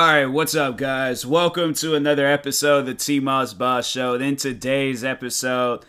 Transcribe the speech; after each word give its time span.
All 0.00 0.06
right, 0.06 0.24
what's 0.24 0.54
up, 0.54 0.78
guys? 0.78 1.26
Welcome 1.26 1.74
to 1.74 1.94
another 1.94 2.26
episode 2.26 2.78
of 2.78 2.86
the 2.86 2.94
T 2.94 3.20
Moss 3.20 3.52
Boss 3.52 3.86
Show. 3.86 4.14
In 4.14 4.34
today's 4.36 5.04
episode, 5.04 5.84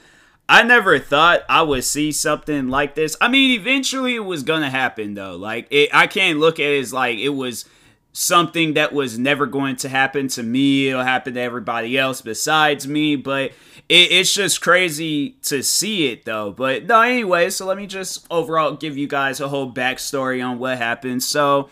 I 0.50 0.64
never 0.64 1.00
thought 1.00 1.44
I 1.48 1.62
would 1.62 1.86
see 1.86 2.12
something 2.12 2.68
like 2.68 2.94
this. 2.94 3.16
I 3.22 3.30
mean, 3.30 3.58
eventually 3.58 4.16
it 4.16 4.26
was 4.26 4.44
gonna 4.44 4.70
happen, 4.70 5.14
though. 5.14 5.38
Like, 5.38 5.68
it, 5.72 5.92
I 5.94 6.08
can't 6.08 6.40
look 6.40 6.60
at 6.60 6.66
it 6.66 6.80
as 6.82 6.92
like 6.92 7.20
it 7.20 7.30
was 7.30 7.64
something 8.12 8.74
that 8.74 8.92
was 8.92 9.18
never 9.18 9.46
going 9.46 9.78
to 9.78 9.88
happen 9.88 10.28
to 10.28 10.44
me. 10.44 10.90
It'll 10.90 11.04
happen 11.04 11.36
to 11.36 11.40
everybody 11.40 11.98
else 11.98 12.20
besides 12.20 12.86
me, 12.86 13.16
but 13.16 13.52
it, 13.88 14.12
it's 14.12 14.34
just 14.34 14.60
crazy 14.60 15.38
to 15.44 15.64
see 15.64 16.10
it, 16.12 16.26
though. 16.26 16.52
But 16.52 16.86
no, 16.86 17.00
anyway, 17.00 17.50
so 17.50 17.66
let 17.66 17.78
me 17.78 17.88
just 17.88 18.28
overall 18.30 18.74
give 18.74 18.98
you 18.98 19.08
guys 19.08 19.40
a 19.40 19.48
whole 19.48 19.72
backstory 19.72 20.46
on 20.46 20.60
what 20.60 20.80
happened. 20.80 21.24
So 21.24 21.70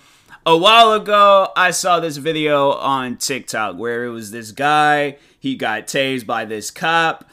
a 0.49 0.57
while 0.57 0.93
ago, 0.93 1.51
I 1.55 1.69
saw 1.69 1.99
this 1.99 2.17
video 2.17 2.71
on 2.71 3.17
TikTok 3.17 3.77
where 3.77 4.05
it 4.05 4.09
was 4.09 4.31
this 4.31 4.51
guy, 4.51 5.17
he 5.39 5.55
got 5.55 5.85
tased 5.85 6.25
by 6.25 6.45
this 6.45 6.71
cop. 6.71 7.25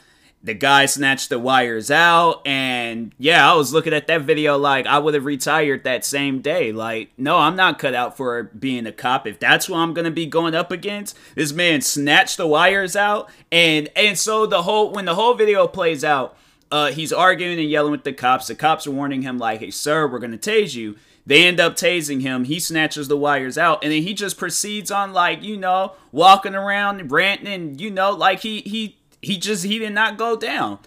The 0.43 0.53
guy 0.53 0.85
snatched 0.85 1.29
the 1.29 1.39
wires 1.39 1.89
out, 1.89 2.45
and 2.45 3.11
yeah, 3.17 3.51
I 3.51 3.55
was 3.55 3.73
looking 3.73 3.91
at 3.91 4.05
that 4.05 4.21
video 4.21 4.55
like 4.55 4.85
I 4.85 4.99
would 4.99 5.15
have 5.15 5.25
retired 5.25 5.83
that 5.83 6.05
same 6.05 6.41
day. 6.41 6.71
Like, 6.71 7.09
no, 7.17 7.39
I'm 7.39 7.55
not 7.55 7.79
cut 7.79 7.95
out 7.95 8.15
for 8.15 8.43
being 8.43 8.85
a 8.85 8.91
cop. 8.91 9.25
If 9.25 9.39
that's 9.39 9.67
what 9.67 9.79
I'm 9.79 9.95
gonna 9.95 10.11
be 10.11 10.27
going 10.27 10.53
up 10.53 10.71
against, 10.71 11.17
this 11.33 11.51
man 11.51 11.81
snatched 11.81 12.37
the 12.37 12.47
wires 12.47 12.95
out, 12.95 13.29
and 13.51 13.89
and 13.95 14.17
so 14.17 14.45
the 14.45 14.61
whole 14.61 14.91
when 14.91 15.05
the 15.05 15.15
whole 15.15 15.33
video 15.33 15.67
plays 15.67 16.03
out, 16.03 16.37
uh, 16.71 16.91
he's 16.91 17.13
arguing 17.13 17.59
and 17.59 17.69
yelling 17.69 17.91
with 17.91 18.03
the 18.03 18.13
cops. 18.13 18.47
The 18.47 18.55
cops 18.55 18.87
are 18.87 18.91
warning 18.91 19.21
him 19.21 19.37
like, 19.37 19.59
"Hey, 19.59 19.71
sir, 19.71 20.07
we're 20.07 20.19
gonna 20.19 20.37
tase 20.37 20.75
you." 20.75 20.95
They 21.25 21.45
end 21.45 21.59
up 21.59 21.75
tasing 21.75 22.21
him. 22.21 22.45
He 22.45 22.59
snatches 22.59 23.09
the 23.09 23.17
wires 23.17 23.57
out, 23.57 23.83
and 23.83 23.91
then 23.91 24.03
he 24.03 24.13
just 24.13 24.37
proceeds 24.37 24.91
on 24.91 25.13
like 25.13 25.43
you 25.43 25.57
know 25.57 25.93
walking 26.11 26.55
around 26.55 27.11
ranting, 27.11 27.47
and 27.47 27.81
you 27.81 27.91
know 27.91 28.11
like 28.11 28.39
he 28.41 28.61
he 28.61 28.97
he 29.21 29.37
just 29.37 29.65
he 29.65 29.79
did 29.79 29.93
not 29.93 30.17
go 30.17 30.37
down. 30.37 30.79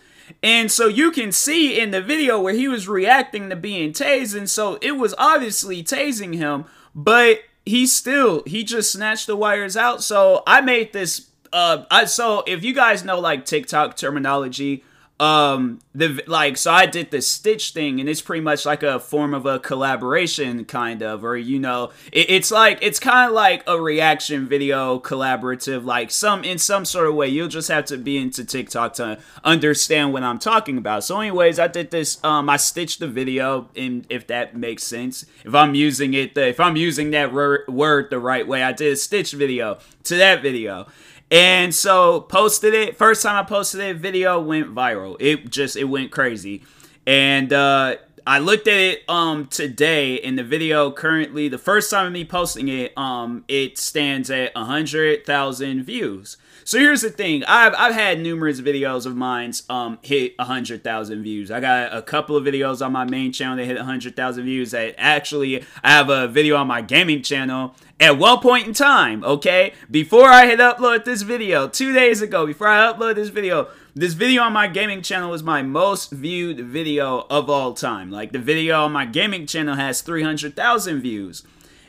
And 0.42 0.70
so 0.70 0.86
you 0.86 1.10
can 1.10 1.32
see 1.32 1.78
in 1.78 1.90
the 1.90 2.00
video 2.00 2.40
where 2.40 2.54
he 2.54 2.68
was 2.68 2.88
reacting 2.88 3.50
to 3.50 3.56
being 3.56 3.92
tased, 3.92 4.36
and 4.36 4.48
so 4.48 4.78
it 4.80 4.92
was 4.92 5.14
obviously 5.18 5.82
tasing 5.82 6.36
him, 6.36 6.64
but 6.94 7.40
he 7.66 7.86
still 7.86 8.42
he 8.46 8.64
just 8.64 8.92
snatched 8.92 9.26
the 9.26 9.36
wires 9.36 9.76
out. 9.76 10.02
So 10.02 10.42
I 10.46 10.60
made 10.60 10.92
this 10.92 11.28
uh 11.52 11.84
I 11.90 12.04
so 12.04 12.44
if 12.46 12.64
you 12.64 12.72
guys 12.72 13.04
know 13.04 13.20
like 13.20 13.44
TikTok 13.44 13.96
terminology, 13.96 14.84
um 15.20 15.78
the 15.94 16.22
like 16.26 16.56
so 16.56 16.72
i 16.72 16.86
did 16.86 17.10
the 17.10 17.20
stitch 17.20 17.72
thing 17.72 18.00
and 18.00 18.08
it's 18.08 18.22
pretty 18.22 18.40
much 18.40 18.64
like 18.64 18.82
a 18.82 18.98
form 18.98 19.34
of 19.34 19.44
a 19.44 19.58
collaboration 19.58 20.64
kind 20.64 21.02
of 21.02 21.22
or 21.22 21.36
you 21.36 21.58
know 21.58 21.90
it, 22.10 22.30
it's 22.30 22.50
like 22.50 22.78
it's 22.80 22.98
kind 22.98 23.28
of 23.28 23.34
like 23.34 23.62
a 23.66 23.78
reaction 23.78 24.48
video 24.48 24.98
collaborative 24.98 25.84
like 25.84 26.10
some 26.10 26.42
in 26.42 26.56
some 26.56 26.86
sort 26.86 27.06
of 27.06 27.14
way. 27.14 27.28
You'll 27.28 27.48
just 27.48 27.68
have 27.68 27.84
to 27.86 27.98
be 27.98 28.16
into 28.16 28.46
tiktok 28.46 28.94
to 28.94 29.18
understand 29.44 30.14
what 30.14 30.22
i'm 30.22 30.38
talking 30.38 30.78
about. 30.78 31.04
So 31.04 31.20
anyways 31.20 31.58
i 31.58 31.68
did 31.68 31.90
this 31.90 32.22
um 32.24 32.48
i 32.48 32.56
stitched 32.56 33.00
the 33.00 33.08
video 33.08 33.68
and 33.76 34.06
if 34.08 34.26
that 34.28 34.56
makes 34.56 34.84
sense. 34.84 35.26
If 35.44 35.54
i'm 35.54 35.74
using 35.74 36.14
it 36.14 36.34
the, 36.34 36.48
if 36.48 36.60
i'm 36.60 36.76
using 36.76 37.10
that 37.10 37.30
word, 37.30 37.68
word 37.68 38.08
the 38.08 38.18
right 38.18 38.48
way 38.48 38.62
i 38.62 38.72
did 38.72 38.94
a 38.94 38.96
stitch 38.96 39.32
video 39.32 39.78
to 40.04 40.16
that 40.16 40.40
video 40.40 40.86
and 41.30 41.74
so 41.74 42.22
posted 42.22 42.74
it. 42.74 42.96
First 42.96 43.22
time 43.22 43.36
I 43.36 43.46
posted 43.46 43.80
it, 43.80 43.96
video 43.96 44.40
went 44.40 44.74
viral. 44.74 45.16
It 45.20 45.50
just 45.50 45.76
it 45.76 45.84
went 45.84 46.10
crazy. 46.10 46.62
And 47.06 47.52
uh 47.52 47.96
I 48.26 48.38
looked 48.38 48.68
at 48.68 48.78
it 48.78 49.04
um 49.08 49.46
today 49.46 50.16
in 50.16 50.36
the 50.36 50.44
video 50.44 50.90
currently 50.90 51.48
the 51.48 51.58
first 51.58 51.90
time 51.90 52.06
of 52.06 52.12
me 52.12 52.24
posting 52.24 52.68
it 52.68 52.96
um 52.96 53.44
it 53.48 53.78
stands 53.78 54.30
at 54.30 54.54
100,000 54.54 55.84
views. 55.84 56.36
So 56.64 56.78
here's 56.78 57.00
the 57.00 57.10
thing. 57.10 57.44
I've 57.44 57.74
I've 57.74 57.94
had 57.94 58.20
numerous 58.20 58.60
videos 58.60 59.06
of 59.06 59.16
mine 59.16 59.52
um 59.68 59.98
hit 60.02 60.36
100,000 60.38 61.22
views. 61.22 61.50
I 61.50 61.60
got 61.60 61.96
a 61.96 62.02
couple 62.02 62.36
of 62.36 62.44
videos 62.44 62.84
on 62.84 62.92
my 62.92 63.04
main 63.04 63.32
channel 63.32 63.56
that 63.56 63.64
hit 63.64 63.76
100,000 63.76 64.44
views. 64.44 64.72
That 64.72 64.96
actually 64.98 65.64
I 65.82 65.90
have 65.90 66.10
a 66.10 66.26
video 66.26 66.56
on 66.56 66.66
my 66.66 66.82
gaming 66.82 67.22
channel 67.22 67.74
at 68.00 68.16
one 68.16 68.40
point 68.40 68.66
in 68.66 68.72
time, 68.72 69.22
okay? 69.22 69.74
Before 69.90 70.26
I 70.26 70.46
had 70.46 70.58
uploaded 70.58 71.04
this 71.04 71.20
video, 71.20 71.68
2 71.68 71.92
days 71.92 72.22
ago 72.22 72.46
before 72.46 72.66
I 72.66 72.90
uploaded 72.90 73.16
this 73.16 73.28
video, 73.28 73.68
this 73.94 74.14
video 74.14 74.42
on 74.42 74.54
my 74.54 74.66
gaming 74.68 75.02
channel 75.02 75.30
was 75.30 75.42
my 75.42 75.62
most 75.62 76.10
viewed 76.10 76.60
video 76.60 77.26
of 77.28 77.50
all 77.50 77.74
time. 77.74 78.10
Like 78.10 78.32
the 78.32 78.38
video 78.38 78.84
on 78.84 78.92
my 78.92 79.04
gaming 79.04 79.46
channel 79.46 79.74
has 79.74 80.00
300,000 80.00 81.02
views. 81.02 81.42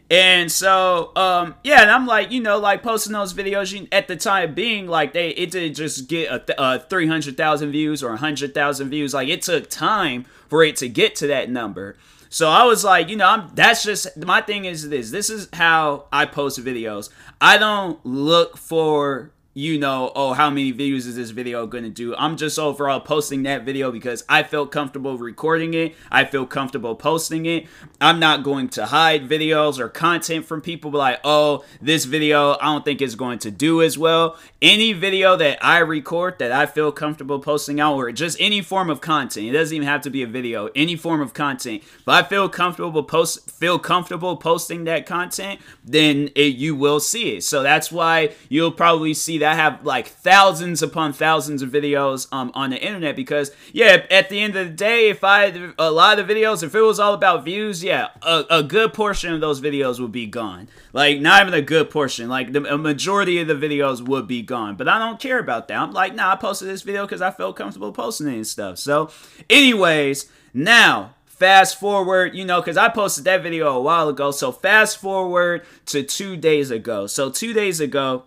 And 0.10 0.52
so, 0.52 1.14
um, 1.16 1.56
yeah, 1.64 1.84
and 1.84 1.90
I'm 1.90 2.06
like, 2.06 2.32
you 2.32 2.42
know, 2.42 2.58
like 2.60 2.84
posting 2.84 3.14
those 3.14 3.34
videos 3.34 3.72
you, 3.72 3.88
at 3.94 4.10
the 4.10 4.18
time 4.18 4.54
being, 4.54 4.88
like 4.88 5.14
they, 5.14 5.30
it 5.30 5.52
did 5.52 5.74
just 5.74 6.10
get 6.10 6.30
a, 6.30 6.62
a 6.62 6.80
300,000 6.80 7.72
views 7.72 8.04
or 8.04 8.10
100,000 8.10 8.90
views. 8.90 9.14
Like 9.14 9.30
it 9.30 9.42
took 9.42 9.70
time 9.70 10.26
for 10.50 10.66
it 10.66 10.76
to 10.78 10.90
get 10.90 11.16
to 11.16 11.28
that 11.28 11.50
number. 11.50 11.96
So 12.34 12.50
I 12.50 12.64
was 12.64 12.86
like, 12.86 13.10
you 13.10 13.18
know, 13.18 13.28
I'm, 13.28 13.52
that's 13.56 13.84
just 13.84 14.16
my 14.16 14.40
thing 14.40 14.64
is 14.64 14.88
this. 14.88 15.12
This 15.12 15.30
is 15.30 15.50
how 15.52 16.06
I 16.14 16.26
post 16.26 16.64
videos. 16.64 17.10
I 17.42 17.58
don't 17.58 18.04
look 18.06 18.58
for 18.58 19.34
you 19.54 19.78
know, 19.78 20.12
oh, 20.16 20.34
how 20.34 20.50
many 20.50 20.72
views 20.72 21.06
is 21.06 21.18
this 21.18 21.32
video 21.32 21.68
going 21.68 21.84
to 21.84 21.90
do? 21.90 22.16
I'm 22.16 22.38
just 22.38 22.58
overall 22.58 23.02
posting 23.02 23.44
that 23.44 23.66
video 23.66 23.92
because 23.92 24.24
I 24.30 24.44
felt 24.44 24.72
comfortable 24.72 25.18
recording 25.18 25.74
it. 25.74 25.96
I 26.10 26.24
feel 26.24 26.46
comfortable 26.46 26.96
posting 26.96 27.46
it. 27.46 27.68
I'm 28.00 28.20
not 28.20 28.44
going 28.44 28.70
to 28.70 28.86
hide 28.86 29.28
videos 29.28 29.78
or 29.78 29.90
content 29.90 30.46
from 30.46 30.62
people 30.62 30.92
like, 30.92 31.20
oh, 31.26 31.66
this 31.82 32.06
video 32.06 32.54
I 32.62 32.66
don't 32.66 32.86
think 32.86 33.02
is 33.02 33.16
going 33.16 33.40
to 33.40 33.52
do 33.52 33.82
as 33.82 33.98
well. 33.98 34.38
Any 34.62 34.94
video 34.94 35.36
that 35.36 35.64
I 35.64 35.80
record 35.80 36.40
that 36.40 36.54
I 36.54 36.66
feel 36.66 36.92
comfortable 36.92 37.40
posting 37.40 37.80
out 37.82 37.96
or 37.96 38.12
just 38.14 38.40
any 38.40 38.62
form 38.62 38.90
of 38.90 39.02
content. 39.02 39.48
It 39.48 39.52
doesn't 39.52 39.76
even 39.76 39.88
have 39.88 40.02
to 40.02 40.10
be 40.10 40.24
a 40.24 40.28
video, 40.28 40.70
any 40.76 40.96
form 40.96 41.20
of 41.20 41.34
content. 41.34 41.84
But 42.06 42.24
I 42.24 42.28
feel 42.28 42.48
comfortable 42.48 43.04
post 43.04 43.52
feel 43.52 43.80
comfortable 43.80 44.38
posting 44.38 44.86
that 44.86 45.06
content, 45.06 45.60
then 45.84 46.30
it, 46.36 46.56
you 46.56 46.74
will 46.76 47.00
see 47.00 47.36
it. 47.36 47.44
So 47.44 47.64
that's 47.64 47.92
why 47.92 48.34
you'll 48.48 48.72
probably 48.72 49.14
see 49.14 49.41
that 49.42 49.56
have 49.56 49.84
like 49.86 50.08
thousands 50.08 50.84
upon 50.84 51.14
thousands 51.14 51.62
of 51.62 51.70
videos 51.70 52.28
um, 52.32 52.52
on 52.54 52.70
the 52.70 52.78
internet 52.78 53.16
because 53.16 53.52
yeah, 53.74 54.06
at 54.10 54.30
the 54.30 54.40
end 54.40 54.56
of 54.56 54.68
the 54.68 54.74
day, 54.74 55.10
if 55.10 55.24
I 55.24 55.74
a 55.78 55.92
lot 55.92 56.20
of 56.20 56.28
the 56.28 56.34
videos, 56.34 56.64
if 56.64 56.76
it 56.76 56.82
was 56.82 57.00
all 57.00 57.14
about 57.14 57.44
views, 57.44 57.84
yeah, 57.84 58.10
a, 58.22 58.46
a 58.50 58.64
good 58.64 58.94
portion 58.94 59.34
of 59.34 59.42
those 59.42 59.60
videos 59.60 60.00
would 60.00 60.12
be 60.12 60.28
gone. 60.28 60.70
Like 60.94 61.20
not 61.20 61.42
even 61.42 61.54
a 61.56 61.62
good 61.62 61.90
portion, 61.90 62.30
like 62.30 62.54
the 62.54 62.62
majority 62.62 63.40
of 63.40 63.48
the 63.48 63.56
videos 63.56 64.02
would 64.08 64.28
be 64.28 64.44
gone. 64.44 64.76
But 64.76 64.88
I 64.88 65.00
don't 65.00 65.20
care 65.20 65.40
about 65.40 65.68
that. 65.68 65.78
I'm 65.78 65.92
like, 65.92 66.14
nah, 66.14 66.34
I 66.34 66.36
posted 66.36 66.68
this 66.68 66.84
video 66.84 67.06
because 67.06 67.22
I 67.22 67.32
felt 67.32 67.56
comfortable 67.56 67.92
posting 67.92 68.28
it 68.28 68.36
and 68.36 68.48
stuff. 68.48 68.78
So, 68.78 69.10
anyways, 69.50 70.30
now 70.54 71.16
fast 71.26 71.80
forward, 71.80 72.36
you 72.36 72.46
know, 72.46 72.62
because 72.62 72.78
I 72.78 72.90
posted 72.90 73.24
that 73.24 73.42
video 73.42 73.76
a 73.76 73.82
while 73.82 74.10
ago. 74.10 74.30
So 74.30 74.52
fast 74.52 75.00
forward 75.00 75.66
to 75.88 76.04
two 76.04 76.38
days 76.38 76.70
ago. 76.70 77.08
So 77.08 77.32
two 77.32 77.54
days 77.54 77.80
ago, 77.80 78.26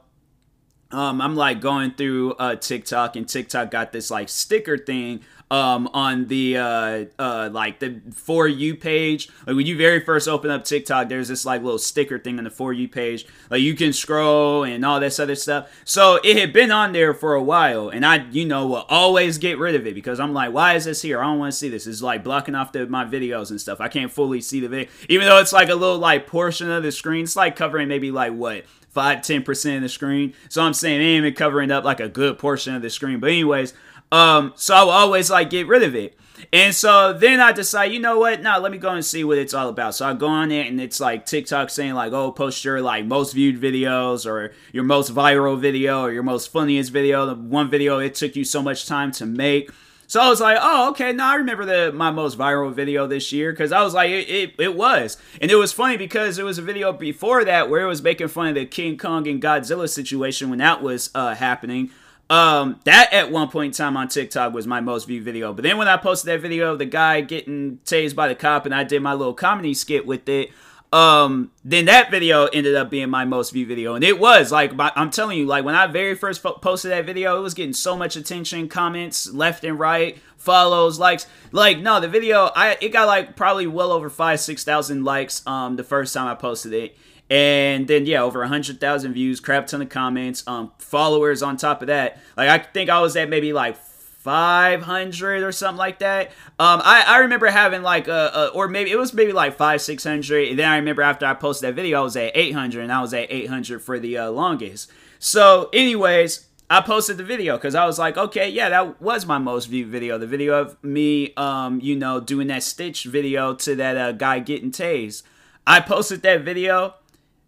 um, 0.94 1.20
I'm 1.20 1.34
like 1.34 1.60
going 1.60 1.92
through 1.92 2.34
uh, 2.34 2.54
TikTok, 2.54 3.16
and 3.16 3.28
TikTok 3.28 3.70
got 3.70 3.92
this 3.92 4.10
like 4.10 4.28
sticker 4.28 4.78
thing 4.78 5.20
um, 5.50 5.88
on 5.92 6.26
the 6.26 6.56
uh, 6.56 7.04
uh, 7.18 7.50
like 7.52 7.80
the 7.80 8.00
for 8.12 8.46
you 8.46 8.76
page. 8.76 9.28
Like 9.46 9.56
when 9.56 9.66
you 9.66 9.76
very 9.76 10.00
first 10.00 10.28
open 10.28 10.50
up 10.50 10.64
TikTok, 10.64 11.08
there's 11.08 11.28
this 11.28 11.44
like 11.44 11.62
little 11.62 11.78
sticker 11.78 12.18
thing 12.18 12.38
on 12.38 12.44
the 12.44 12.50
for 12.50 12.72
you 12.72 12.88
page. 12.88 13.26
Like 13.50 13.60
you 13.60 13.74
can 13.74 13.92
scroll 13.92 14.64
and 14.64 14.84
all 14.84 15.00
this 15.00 15.18
other 15.18 15.34
stuff. 15.34 15.68
So 15.84 16.20
it 16.22 16.38
had 16.38 16.52
been 16.52 16.70
on 16.70 16.92
there 16.92 17.12
for 17.12 17.34
a 17.34 17.42
while, 17.42 17.88
and 17.88 18.06
I, 18.06 18.26
you 18.30 18.44
know, 18.44 18.66
will 18.66 18.86
always 18.88 19.38
get 19.38 19.58
rid 19.58 19.74
of 19.74 19.86
it 19.86 19.94
because 19.94 20.20
I'm 20.20 20.32
like, 20.32 20.52
why 20.52 20.74
is 20.74 20.84
this 20.84 21.02
here? 21.02 21.20
I 21.20 21.24
don't 21.24 21.40
want 21.40 21.52
to 21.52 21.58
see 21.58 21.68
this. 21.68 21.86
It's 21.88 22.02
like 22.02 22.22
blocking 22.22 22.54
off 22.54 22.70
the, 22.72 22.86
my 22.86 23.04
videos 23.04 23.50
and 23.50 23.60
stuff. 23.60 23.80
I 23.80 23.88
can't 23.88 24.12
fully 24.12 24.40
see 24.40 24.60
the 24.60 24.68
video, 24.68 24.88
even 25.08 25.26
though 25.26 25.38
it's 25.38 25.52
like 25.52 25.70
a 25.70 25.74
little 25.74 25.98
like 25.98 26.26
portion 26.26 26.70
of 26.70 26.82
the 26.82 26.92
screen. 26.92 27.24
It's 27.24 27.36
like 27.36 27.56
covering 27.56 27.88
maybe 27.88 28.10
like 28.12 28.32
what 28.32 28.64
five, 28.94 29.20
ten 29.22 29.42
percent 29.42 29.76
of 29.76 29.82
the 29.82 29.88
screen. 29.88 30.32
So 30.48 30.62
I'm 30.62 30.72
saying 30.72 31.00
it 31.00 31.04
ain't 31.04 31.24
even 31.24 31.34
covering 31.34 31.70
up 31.70 31.84
like 31.84 32.00
a 32.00 32.08
good 32.08 32.38
portion 32.38 32.74
of 32.74 32.80
the 32.82 32.88
screen. 32.88 33.20
But 33.20 33.30
anyways, 33.30 33.74
um, 34.10 34.52
so 34.56 34.74
I 34.74 34.82
will 34.84 34.90
always 34.90 35.30
like 35.30 35.50
get 35.50 35.66
rid 35.66 35.82
of 35.82 35.94
it. 35.94 36.16
And 36.52 36.74
so 36.74 37.12
then 37.12 37.40
I 37.40 37.52
decide, 37.52 37.92
you 37.92 37.98
know 37.98 38.18
what? 38.18 38.42
Now 38.42 38.58
let 38.58 38.70
me 38.70 38.78
go 38.78 38.90
and 38.90 39.04
see 39.04 39.24
what 39.24 39.38
it's 39.38 39.54
all 39.54 39.68
about. 39.68 39.94
So 39.94 40.06
I 40.06 40.14
go 40.14 40.26
on 40.26 40.50
it 40.50 40.66
and 40.66 40.80
it's 40.80 41.00
like 41.00 41.26
TikTok 41.26 41.70
saying 41.70 41.94
like, 41.94 42.12
oh, 42.12 42.32
post 42.32 42.64
your 42.64 42.80
like 42.80 43.06
most 43.06 43.32
viewed 43.32 43.60
videos 43.60 44.26
or 44.26 44.52
your 44.72 44.84
most 44.84 45.14
viral 45.14 45.58
video 45.58 46.02
or 46.02 46.12
your 46.12 46.22
most 46.22 46.52
funniest 46.52 46.92
video. 46.92 47.26
The 47.26 47.34
one 47.34 47.70
video 47.70 47.98
it 47.98 48.14
took 48.14 48.36
you 48.36 48.44
so 48.44 48.62
much 48.62 48.86
time 48.86 49.10
to 49.12 49.26
make. 49.26 49.70
So 50.14 50.20
I 50.20 50.28
was 50.28 50.40
like, 50.40 50.58
oh, 50.60 50.90
okay. 50.90 51.12
Now 51.12 51.32
I 51.32 51.34
remember 51.34 51.64
the 51.64 51.92
my 51.92 52.12
most 52.12 52.38
viral 52.38 52.72
video 52.72 53.08
this 53.08 53.32
year 53.32 53.50
because 53.50 53.72
I 53.72 53.82
was 53.82 53.94
like, 53.94 54.10
it, 54.10 54.28
it, 54.28 54.54
it, 54.60 54.76
was. 54.76 55.16
And 55.40 55.50
it 55.50 55.56
was 55.56 55.72
funny 55.72 55.96
because 55.96 56.38
it 56.38 56.44
was 56.44 56.56
a 56.56 56.62
video 56.62 56.92
before 56.92 57.44
that 57.44 57.68
where 57.68 57.82
it 57.82 57.88
was 57.88 58.00
making 58.00 58.28
fun 58.28 58.46
of 58.46 58.54
the 58.54 58.64
King 58.64 58.96
Kong 58.96 59.26
and 59.26 59.42
Godzilla 59.42 59.88
situation 59.88 60.50
when 60.50 60.60
that 60.60 60.84
was 60.84 61.10
uh, 61.16 61.34
happening. 61.34 61.90
Um, 62.30 62.78
that 62.84 63.12
at 63.12 63.32
one 63.32 63.48
point 63.48 63.74
in 63.74 63.76
time 63.76 63.96
on 63.96 64.06
TikTok 64.06 64.54
was 64.54 64.68
my 64.68 64.80
most 64.80 65.08
viewed 65.08 65.24
video. 65.24 65.52
But 65.52 65.64
then 65.64 65.78
when 65.78 65.88
I 65.88 65.96
posted 65.96 66.28
that 66.28 66.40
video, 66.40 66.74
of 66.74 66.78
the 66.78 66.86
guy 66.86 67.20
getting 67.20 67.80
tased 67.84 68.14
by 68.14 68.28
the 68.28 68.36
cop 68.36 68.66
and 68.66 68.74
I 68.74 68.84
did 68.84 69.02
my 69.02 69.14
little 69.14 69.34
comedy 69.34 69.74
skit 69.74 70.06
with 70.06 70.28
it, 70.28 70.50
um, 70.94 71.50
then 71.64 71.86
that 71.86 72.12
video 72.12 72.46
ended 72.46 72.76
up 72.76 72.88
being 72.88 73.10
my 73.10 73.24
most 73.24 73.52
viewed 73.52 73.66
video, 73.66 73.96
and 73.96 74.04
it 74.04 74.20
was 74.20 74.52
like 74.52 74.70
I'm 74.78 75.10
telling 75.10 75.36
you, 75.36 75.44
like 75.44 75.64
when 75.64 75.74
I 75.74 75.88
very 75.88 76.14
first 76.14 76.40
posted 76.40 76.92
that 76.92 77.04
video, 77.04 77.36
it 77.36 77.40
was 77.40 77.52
getting 77.52 77.72
so 77.72 77.96
much 77.96 78.14
attention, 78.14 78.68
comments 78.68 79.28
left 79.32 79.64
and 79.64 79.76
right, 79.76 80.16
follows, 80.36 81.00
likes. 81.00 81.26
Like 81.50 81.80
no, 81.80 81.98
the 81.98 82.06
video 82.06 82.48
I 82.54 82.78
it 82.80 82.90
got 82.90 83.08
like 83.08 83.34
probably 83.34 83.66
well 83.66 83.90
over 83.90 84.08
five 84.08 84.38
six 84.38 84.62
thousand 84.62 85.02
likes 85.02 85.44
um 85.48 85.74
the 85.74 85.82
first 85.82 86.14
time 86.14 86.28
I 86.28 86.36
posted 86.36 86.72
it. 86.72 86.96
And 87.28 87.88
then 87.88 88.06
yeah, 88.06 88.22
over 88.22 88.44
a 88.44 88.48
hundred 88.48 88.78
thousand 88.78 89.14
views, 89.14 89.40
crap 89.40 89.66
ton 89.66 89.82
of 89.82 89.88
comments, 89.88 90.46
um, 90.46 90.70
followers 90.78 91.42
on 91.42 91.56
top 91.56 91.82
of 91.82 91.88
that. 91.88 92.20
Like 92.36 92.48
I 92.48 92.58
think 92.58 92.88
I 92.88 93.00
was 93.00 93.16
at 93.16 93.28
maybe 93.28 93.52
like 93.52 93.76
500 94.24 95.42
or 95.42 95.52
something 95.52 95.76
like 95.76 95.98
that. 95.98 96.28
Um, 96.58 96.80
I, 96.82 97.04
I 97.06 97.18
remember 97.18 97.46
having 97.46 97.82
like 97.82 98.08
a, 98.08 98.30
a, 98.34 98.46
or 98.54 98.68
maybe 98.68 98.90
it 98.90 98.96
was 98.96 99.12
maybe 99.12 99.32
like 99.32 99.56
five, 99.58 99.82
600. 99.82 100.48
And 100.48 100.58
then 100.58 100.66
I 100.66 100.76
remember 100.76 101.02
after 101.02 101.26
I 101.26 101.34
posted 101.34 101.68
that 101.68 101.74
video, 101.74 102.00
I 102.00 102.02
was 102.02 102.16
at 102.16 102.32
800 102.34 102.82
and 102.82 102.90
I 102.90 103.02
was 103.02 103.12
at 103.12 103.30
800 103.30 103.82
for 103.82 103.98
the 103.98 104.16
uh, 104.16 104.30
longest. 104.30 104.90
So 105.18 105.68
anyways, 105.74 106.48
I 106.70 106.80
posted 106.80 107.18
the 107.18 107.24
video 107.24 107.58
because 107.58 107.74
I 107.74 107.84
was 107.84 107.98
like, 107.98 108.16
okay, 108.16 108.48
yeah, 108.48 108.70
that 108.70 109.00
was 109.00 109.26
my 109.26 109.36
most 109.36 109.66
viewed 109.66 109.88
video. 109.88 110.16
The 110.16 110.26
video 110.26 110.58
of 110.58 110.82
me, 110.82 111.34
um, 111.36 111.80
you 111.82 111.94
know, 111.94 112.18
doing 112.18 112.46
that 112.46 112.62
Stitch 112.62 113.04
video 113.04 113.54
to 113.56 113.76
that 113.76 113.96
uh, 113.98 114.12
guy 114.12 114.38
getting 114.38 114.70
tased. 114.70 115.22
I 115.66 115.80
posted 115.80 116.22
that 116.22 116.42
video. 116.42 116.94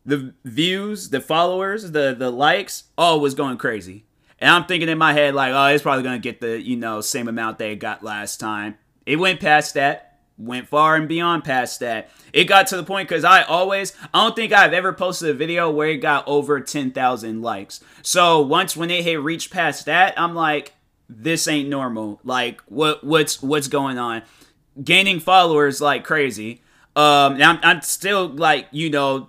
The 0.05 0.34
views, 0.44 1.08
the 1.08 1.20
followers, 1.20 1.90
the 1.90 2.14
the 2.17 2.31
likes, 2.31 2.84
all 2.96 3.19
was 3.19 3.34
going 3.34 3.58
crazy. 3.58 4.06
And 4.38 4.50
I'm 4.50 4.64
thinking 4.66 4.88
in 4.88 4.98
my 4.98 5.12
head, 5.12 5.34
like, 5.34 5.52
oh, 5.52 5.66
it's 5.66 5.82
probably 5.82 6.02
going 6.02 6.20
to 6.20 6.22
get 6.22 6.40
the, 6.40 6.60
you 6.60 6.76
know, 6.76 7.00
same 7.00 7.28
amount 7.28 7.58
they 7.58 7.74
got 7.76 8.02
last 8.02 8.38
time. 8.38 8.76
It 9.06 9.16
went 9.16 9.40
past 9.40 9.74
that, 9.74 10.18
went 10.36 10.68
far 10.68 10.96
and 10.96 11.08
beyond 11.08 11.44
past 11.44 11.80
that. 11.80 12.10
It 12.32 12.44
got 12.44 12.66
to 12.68 12.76
the 12.76 12.82
point 12.82 13.08
because 13.08 13.24
I 13.24 13.42
always, 13.42 13.94
I 14.12 14.24
don't 14.24 14.36
think 14.36 14.52
I've 14.52 14.74
ever 14.74 14.92
posted 14.92 15.30
a 15.30 15.34
video 15.34 15.70
where 15.70 15.88
it 15.88 15.98
got 15.98 16.26
over 16.28 16.60
10,000 16.60 17.40
likes. 17.40 17.80
So 18.02 18.40
once 18.42 18.76
when 18.76 18.90
it 18.90 19.04
hit 19.04 19.20
reach 19.20 19.50
past 19.50 19.86
that, 19.86 20.18
I'm 20.18 20.34
like, 20.34 20.74
this 21.08 21.48
ain't 21.48 21.68
normal. 21.68 22.20
Like, 22.24 22.60
what 22.66 23.04
what's 23.04 23.42
what's 23.42 23.68
going 23.68 23.98
on? 23.98 24.22
Gaining 24.82 25.20
followers 25.20 25.80
like 25.80 26.04
crazy. 26.04 26.62
Um, 26.94 27.40
I'm, 27.40 27.58
I'm 27.62 27.82
still 27.82 28.28
like, 28.28 28.68
you 28.72 28.90
know, 28.90 29.28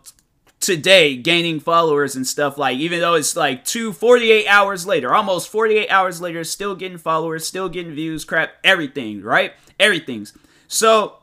today 0.60 1.16
gaining 1.16 1.60
followers 1.60 2.16
and 2.16 2.26
stuff 2.26 2.58
like 2.58 2.78
even 2.78 3.00
though 3.00 3.14
it's 3.14 3.36
like 3.36 3.64
two 3.64 3.94
48 3.94 4.48
hours 4.48 4.88
later 4.88 5.14
almost 5.14 5.50
48 5.50 5.88
hours 5.90 6.20
later 6.20 6.44
still 6.44 6.74
getting 6.76 6.98
followers 6.98 7.48
still 7.48 7.70
getting 7.70 7.94
views 7.94 8.26
crap 8.26 8.54
everything 8.64 9.22
right? 9.22 9.54
Everything's. 9.80 10.34
So 10.68 11.18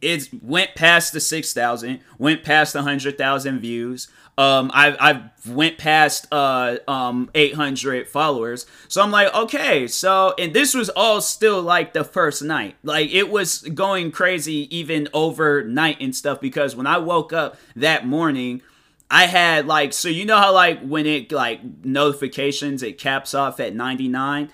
it 0.00 0.28
went 0.42 0.74
past 0.74 1.12
the 1.12 1.20
6000 1.20 2.00
went 2.18 2.42
past 2.42 2.72
the 2.72 2.80
100000 2.80 3.60
views 3.60 4.08
um, 4.36 4.70
I 4.74 4.96
I 4.98 5.30
went 5.48 5.78
past 5.78 6.26
uh 6.32 6.78
um 6.88 7.30
800 7.34 8.08
followers, 8.08 8.66
so 8.88 9.02
I'm 9.02 9.10
like, 9.10 9.32
okay, 9.34 9.86
so 9.86 10.34
and 10.38 10.52
this 10.52 10.74
was 10.74 10.88
all 10.90 11.20
still 11.20 11.62
like 11.62 11.92
the 11.92 12.04
first 12.04 12.42
night, 12.42 12.76
like 12.82 13.10
it 13.12 13.30
was 13.30 13.60
going 13.62 14.10
crazy 14.10 14.74
even 14.76 15.08
overnight 15.12 16.00
and 16.00 16.14
stuff 16.14 16.40
because 16.40 16.74
when 16.74 16.86
I 16.86 16.98
woke 16.98 17.32
up 17.32 17.56
that 17.76 18.06
morning. 18.06 18.62
I 19.10 19.26
had 19.26 19.66
like 19.66 19.92
so 19.92 20.08
you 20.08 20.24
know 20.24 20.38
how 20.38 20.52
like 20.52 20.80
when 20.80 21.04
it 21.04 21.30
like 21.30 21.60
notifications 21.84 22.82
it 22.82 22.98
caps 22.98 23.34
off 23.34 23.60
at 23.60 23.74
99 23.74 24.50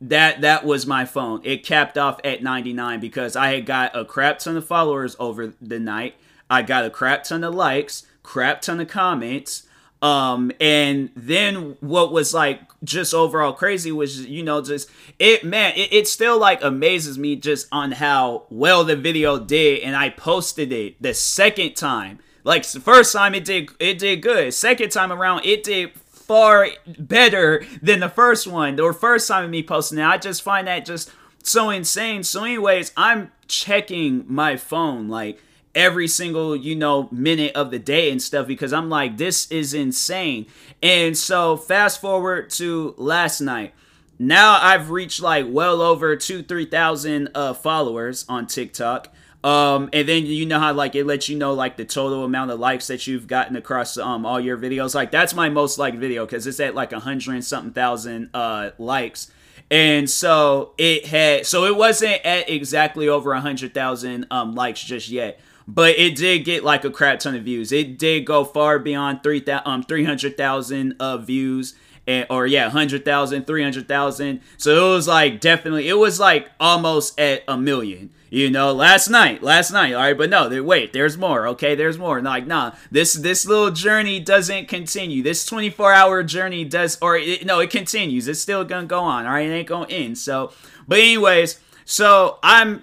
that 0.00 0.42
that 0.42 0.64
was 0.64 0.86
my 0.86 1.04
phone. 1.04 1.40
It 1.44 1.64
capped 1.64 1.96
off 1.96 2.20
at 2.24 2.42
99 2.42 3.00
because 3.00 3.36
I 3.36 3.54
had 3.54 3.66
got 3.66 3.96
a 3.96 4.04
crap 4.04 4.40
ton 4.40 4.56
of 4.56 4.66
followers 4.66 5.16
over 5.18 5.54
the 5.60 5.78
night. 5.78 6.16
I 6.50 6.62
got 6.62 6.84
a 6.84 6.90
crap 6.90 7.24
ton 7.24 7.44
of 7.44 7.54
likes 7.54 8.04
crap 8.24 8.62
ton 8.62 8.80
of 8.80 8.88
comments. 8.88 9.68
Um, 10.02 10.50
and 10.60 11.10
then 11.14 11.76
what 11.80 12.12
was 12.12 12.34
like 12.34 12.60
just 12.82 13.14
overall 13.14 13.52
crazy 13.52 13.92
was, 13.92 14.26
you 14.26 14.42
know, 14.42 14.60
just 14.60 14.90
it, 15.18 15.44
man, 15.44 15.72
it, 15.76 15.92
it 15.92 16.08
still 16.08 16.38
like 16.38 16.62
amazes 16.62 17.16
me 17.16 17.36
just 17.36 17.68
on 17.70 17.92
how 17.92 18.46
well 18.50 18.82
the 18.82 18.96
video 18.96 19.38
did. 19.38 19.80
And 19.80 19.94
I 19.94 20.10
posted 20.10 20.72
it 20.72 21.00
the 21.00 21.14
second 21.14 21.74
time. 21.74 22.18
Like 22.42 22.66
the 22.66 22.80
first 22.80 23.12
time 23.12 23.34
it 23.34 23.44
did, 23.44 23.70
it 23.78 23.98
did 23.98 24.20
good. 24.20 24.52
Second 24.52 24.90
time 24.90 25.12
around, 25.12 25.46
it 25.46 25.62
did 25.62 25.92
far 25.94 26.68
better 26.98 27.64
than 27.80 28.00
the 28.00 28.08
first 28.08 28.46
one 28.46 28.78
or 28.80 28.92
first 28.92 29.28
time 29.28 29.44
of 29.44 29.50
me 29.50 29.62
posting 29.62 29.98
it. 29.98 30.04
I 30.04 30.18
just 30.18 30.42
find 30.42 30.66
that 30.66 30.84
just 30.84 31.10
so 31.42 31.70
insane. 31.70 32.22
So, 32.24 32.44
anyways, 32.44 32.92
I'm 32.96 33.30
checking 33.46 34.24
my 34.26 34.56
phone 34.56 35.08
like 35.08 35.40
every 35.74 36.08
single 36.08 36.54
you 36.54 36.76
know 36.76 37.08
minute 37.10 37.54
of 37.54 37.70
the 37.70 37.78
day 37.78 38.10
and 38.10 38.22
stuff 38.22 38.46
because 38.46 38.72
I'm 38.72 38.88
like 38.88 39.16
this 39.16 39.50
is 39.50 39.74
insane. 39.74 40.46
And 40.82 41.16
so 41.16 41.56
fast 41.56 42.00
forward 42.00 42.50
to 42.50 42.94
last 42.96 43.40
night. 43.40 43.74
Now 44.18 44.58
I've 44.60 44.90
reached 44.90 45.20
like 45.20 45.46
well 45.48 45.82
over 45.82 46.16
two 46.16 46.42
three 46.42 46.66
thousand 46.66 47.30
uh, 47.34 47.54
followers 47.54 48.24
on 48.28 48.46
TikTok. 48.46 49.12
Um, 49.42 49.90
and 49.92 50.08
then 50.08 50.24
you 50.24 50.46
know 50.46 50.58
how 50.58 50.72
like 50.72 50.94
it 50.94 51.04
lets 51.04 51.28
you 51.28 51.36
know 51.36 51.52
like 51.52 51.76
the 51.76 51.84
total 51.84 52.24
amount 52.24 52.50
of 52.50 52.58
likes 52.58 52.86
that 52.86 53.06
you've 53.06 53.26
gotten 53.26 53.56
across 53.56 53.98
um 53.98 54.24
all 54.24 54.40
your 54.40 54.56
videos. 54.56 54.94
Like 54.94 55.10
that's 55.10 55.34
my 55.34 55.50
most 55.50 55.78
liked 55.78 55.98
video 55.98 56.24
because 56.24 56.46
it's 56.46 56.60
at 56.60 56.74
like 56.74 56.92
a 56.92 57.00
hundred 57.00 57.44
something 57.44 57.72
thousand 57.72 58.30
uh 58.32 58.70
likes. 58.78 59.30
And 59.70 60.08
so 60.08 60.72
it 60.78 61.06
had 61.06 61.46
so 61.46 61.64
it 61.64 61.76
wasn't 61.76 62.24
at 62.24 62.48
exactly 62.48 63.08
over 63.08 63.32
a 63.32 63.40
hundred 63.40 63.74
thousand 63.74 64.26
um 64.30 64.54
likes 64.54 64.82
just 64.82 65.08
yet 65.08 65.40
but 65.66 65.98
it 65.98 66.16
did 66.16 66.44
get 66.44 66.64
like 66.64 66.84
a 66.84 66.90
crap 66.90 67.20
ton 67.20 67.34
of 67.34 67.44
views. 67.44 67.72
It 67.72 67.98
did 67.98 68.26
go 68.26 68.44
far 68.44 68.78
beyond 68.78 69.22
3 69.22 69.44
um 69.64 69.82
300,000 69.82 70.96
uh, 71.00 71.18
views 71.18 71.74
and 72.06 72.26
or 72.28 72.46
yeah, 72.46 72.64
100,000, 72.64 73.46
300,000. 73.46 74.40
So 74.58 74.86
it 74.86 74.94
was 74.94 75.08
like 75.08 75.40
definitely 75.40 75.88
it 75.88 75.94
was 75.94 76.20
like 76.20 76.50
almost 76.60 77.18
at 77.18 77.42
a 77.48 77.56
million. 77.56 78.10
You 78.30 78.50
know, 78.50 78.72
last 78.72 79.08
night, 79.08 79.44
last 79.44 79.70
night, 79.70 79.92
all 79.92 80.00
right, 80.00 80.18
but 80.18 80.28
no, 80.28 80.48
there, 80.48 80.64
wait, 80.64 80.92
there's 80.92 81.16
more, 81.16 81.46
okay, 81.50 81.76
there's 81.76 81.98
more. 81.98 82.20
Like, 82.20 82.48
nah, 82.48 82.72
this 82.90 83.14
this 83.14 83.46
little 83.46 83.70
journey 83.70 84.18
doesn't 84.18 84.66
continue. 84.66 85.22
This 85.22 85.46
24 85.46 85.92
hour 85.92 86.22
journey 86.24 86.64
does, 86.64 86.98
or 87.00 87.16
it, 87.16 87.46
no, 87.46 87.60
it 87.60 87.70
continues. 87.70 88.26
It's 88.26 88.40
still 88.40 88.64
gonna 88.64 88.88
go 88.88 88.98
on, 88.98 89.24
all 89.24 89.34
right, 89.34 89.48
it 89.48 89.52
ain't 89.52 89.68
gonna 89.68 89.86
end. 89.86 90.18
So, 90.18 90.52
but 90.88 90.98
anyways, 90.98 91.60
so 91.84 92.40
I'm 92.42 92.82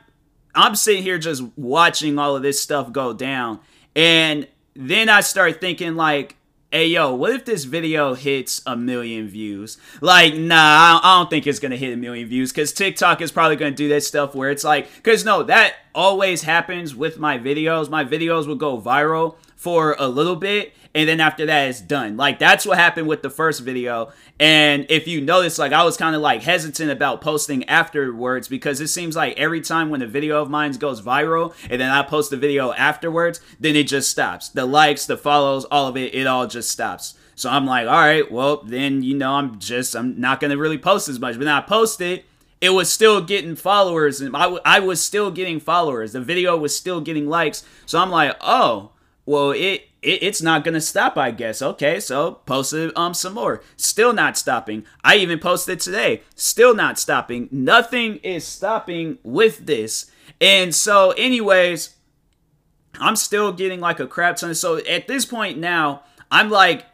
I'm 0.54 0.76
sitting 0.76 1.04
here 1.04 1.18
just 1.18 1.44
watching 1.56 2.20
all 2.20 2.36
of 2.36 2.44
this 2.44 2.62
stuff 2.62 2.92
go 2.92 3.14
down. 3.14 3.60
And 3.96 4.48
then 4.76 5.10
I 5.10 5.22
start 5.22 5.62
thinking 5.62 5.96
like, 5.96 6.36
hey 6.72 6.88
yo, 6.88 7.14
what 7.14 7.32
if 7.32 7.44
this 7.44 7.66
video 7.66 8.14
hits 8.14 8.62
a 8.66 8.78
million 8.78 9.28
views? 9.28 9.78
Like, 10.00 10.36
nah, 10.36 11.02
I 11.04 11.18
don't 11.18 11.30
think 11.30 11.46
it's 11.46 11.60
gonna 11.60 11.76
hit 11.76 11.94
a 11.94 11.98
million 11.98 12.28
views 12.30 12.52
because 12.52 12.72
TikTok 12.72 13.22
is 13.22 13.32
probably 13.32 13.58
gonna 13.58 13.72
do 13.72 13.90
that 13.90 14.04
stuff 14.04 14.34
where 14.34 14.50
it's 14.50 14.64
like, 14.64 14.88
because 14.96 15.26
no, 15.26 15.44
that 15.44 15.76
always 15.94 16.44
happens 16.44 16.96
with 16.96 17.20
my 17.20 17.38
videos. 17.38 17.90
My 17.90 18.06
videos 18.06 18.48
will 18.48 18.56
go 18.56 18.80
viral 18.80 19.36
for 19.58 19.96
a 20.00 20.08
little 20.08 20.38
bit 20.38 20.74
and 20.94 21.08
then 21.08 21.20
after 21.20 21.46
that 21.46 21.70
it's 21.70 21.82
done. 21.82 22.18
Like 22.18 22.40
that's 22.40 22.66
what 22.66 22.78
happened 22.78 23.08
with 23.08 23.22
the 23.22 23.30
first 23.30 23.62
video. 23.62 24.12
And 24.40 24.86
if 24.90 25.08
you 25.08 25.22
notice, 25.22 25.58
like 25.58 25.72
I 25.72 25.84
was 25.84 25.98
kind 25.98 26.16
of 26.16 26.22
like 26.22 26.44
hesitant 26.44 26.92
about 26.92 27.22
posting 27.22 27.64
afterwards 27.70 28.48
because 28.48 28.82
it 28.82 28.88
seems 28.88 29.16
like 29.16 29.38
every 29.38 29.62
time 29.62 29.90
when 29.90 30.02
a 30.02 30.08
video 30.08 30.42
of 30.42 30.50
mine 30.50 30.72
goes 30.74 31.02
viral 31.02 31.54
and 31.70 31.82
then 31.82 31.90
I 31.92 32.04
post 32.04 32.30
the 32.30 32.38
video 32.38 32.72
afterwards, 32.74 33.40
then 33.60 33.76
it 33.76 33.88
just 33.88 34.10
stops. 34.10 34.50
The 34.50 34.66
likes, 34.66 35.06
the 35.06 35.18
follows, 35.18 35.66
all 35.66 35.88
of 35.88 35.98
it, 35.98 36.14
it 36.14 36.28
all 36.28 36.48
just 36.48 36.70
stops. 36.70 37.16
So 37.36 37.50
I'm 37.50 37.66
like, 37.66 37.88
all 37.88 37.94
right, 37.94 38.30
well 38.32 38.58
then 38.64 39.04
you 39.04 39.16
know 39.16 39.34
I'm 39.34 39.60
just 39.60 39.96
I'm 39.96 40.20
not 40.20 40.40
gonna 40.40 40.58
really 40.58 40.78
post 40.78 41.10
as 41.10 41.20
much. 41.20 41.36
But 41.36 41.46
then 41.46 41.54
I 41.54 41.62
post 41.62 42.02
it 42.02 42.26
it 42.62 42.70
was 42.70 42.92
still 42.92 43.22
getting 43.22 43.56
followers 43.56 44.22
and 44.22 44.36
I, 44.36 44.44
w- 44.44 44.62
I 44.64 44.80
was 44.80 45.04
still 45.04 45.32
getting 45.32 45.60
followers 45.60 46.12
the 46.14 46.22
video 46.22 46.56
was 46.56 46.78
still 46.78 47.02
getting 47.02 47.28
likes 47.28 47.64
so 47.88 48.00
i'm 48.00 48.12
like 48.12 48.38
oh 48.40 48.92
well 49.32 49.52
it 49.52 49.88
it, 50.02 50.24
it's 50.24 50.42
not 50.42 50.64
gonna 50.64 50.82
stop, 50.82 51.18
I 51.18 51.32
guess. 51.32 51.62
Okay, 51.62 52.00
so 52.00 52.34
posted 52.46 52.92
um 52.98 53.14
some 53.14 53.34
more. 53.34 53.62
Still 53.78 54.14
not 54.14 54.38
stopping. 54.38 54.86
I 55.04 55.16
even 55.18 55.40
posted 55.40 55.80
today. 55.80 56.24
Still 56.36 56.76
not 56.76 57.00
stopping. 57.00 57.48
Nothing 57.52 58.18
is 58.18 58.46
stopping 58.46 59.20
with 59.24 59.66
this. 59.66 60.12
And 60.40 60.74
so, 60.74 61.12
anyways, 61.12 61.96
I'm 63.00 63.16
still 63.16 63.52
getting 63.52 63.80
like 63.80 64.00
a 64.00 64.08
crap 64.08 64.38
ton. 64.38 64.56
So 64.56 64.78
at 64.78 65.08
this 65.08 65.26
point 65.26 65.58
now, 65.58 66.04
I'm 66.32 66.50
like 66.50 66.86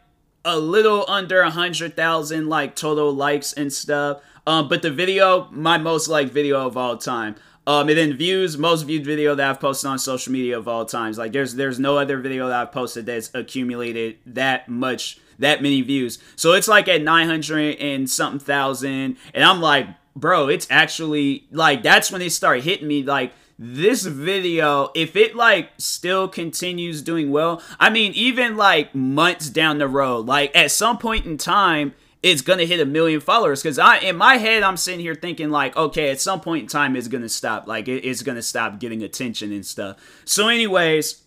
a 0.44 0.58
little 0.58 1.04
under 1.08 1.40
a 1.40 1.50
hundred 1.50 1.96
thousand 1.96 2.48
like 2.48 2.76
total 2.76 3.12
likes 3.12 3.52
and 3.52 3.72
stuff. 3.72 4.20
Um, 4.46 4.68
but 4.68 4.82
the 4.82 4.90
video, 4.90 5.48
my 5.50 5.76
most 5.76 6.08
liked 6.08 6.32
video 6.32 6.66
of 6.66 6.76
all 6.76 6.96
time. 6.96 7.36
Um, 7.68 7.90
and 7.90 7.98
then 7.98 8.14
views, 8.14 8.56
most 8.56 8.84
viewed 8.84 9.04
video 9.04 9.34
that 9.34 9.50
I've 9.50 9.60
posted 9.60 9.90
on 9.90 9.98
social 9.98 10.32
media 10.32 10.56
of 10.56 10.66
all 10.66 10.86
times. 10.86 11.18
Like 11.18 11.32
there's 11.32 11.54
there's 11.54 11.78
no 11.78 11.98
other 11.98 12.16
video 12.16 12.48
that 12.48 12.58
I've 12.58 12.72
posted 12.72 13.04
that's 13.04 13.30
accumulated 13.34 14.16
that 14.24 14.70
much 14.70 15.18
that 15.38 15.62
many 15.62 15.82
views. 15.82 16.18
So 16.34 16.54
it's 16.54 16.66
like 16.66 16.88
at 16.88 17.02
900 17.02 17.76
and 17.76 18.08
something 18.08 18.40
thousand, 18.40 19.18
and 19.34 19.44
I'm 19.44 19.60
like, 19.60 19.86
bro, 20.16 20.48
it's 20.48 20.66
actually 20.70 21.44
like 21.52 21.82
that's 21.82 22.10
when 22.10 22.22
it 22.22 22.30
started 22.30 22.64
hitting 22.64 22.88
me. 22.88 23.02
Like 23.02 23.34
this 23.58 24.06
video, 24.06 24.90
if 24.94 25.14
it 25.14 25.36
like 25.36 25.68
still 25.76 26.26
continues 26.26 27.02
doing 27.02 27.30
well, 27.30 27.60
I 27.78 27.90
mean, 27.90 28.12
even 28.14 28.56
like 28.56 28.94
months 28.94 29.50
down 29.50 29.76
the 29.76 29.88
road, 29.88 30.24
like 30.24 30.56
at 30.56 30.70
some 30.70 30.96
point 30.96 31.26
in 31.26 31.36
time, 31.36 31.92
it's 32.22 32.42
gonna 32.42 32.64
hit 32.64 32.80
a 32.80 32.86
million 32.86 33.20
followers. 33.20 33.62
Cause 33.62 33.78
I, 33.78 33.98
in 33.98 34.16
my 34.16 34.36
head, 34.36 34.62
I'm 34.62 34.76
sitting 34.76 35.00
here 35.00 35.14
thinking 35.14 35.50
like, 35.50 35.76
okay, 35.76 36.10
at 36.10 36.20
some 36.20 36.40
point 36.40 36.62
in 36.62 36.68
time, 36.68 36.96
it's 36.96 37.08
gonna 37.08 37.28
stop. 37.28 37.66
Like, 37.66 37.88
it, 37.88 38.04
it's 38.04 38.22
gonna 38.22 38.42
stop 38.42 38.80
getting 38.80 39.02
attention 39.02 39.52
and 39.52 39.64
stuff. 39.64 39.98
So, 40.24 40.48
anyways, 40.48 41.22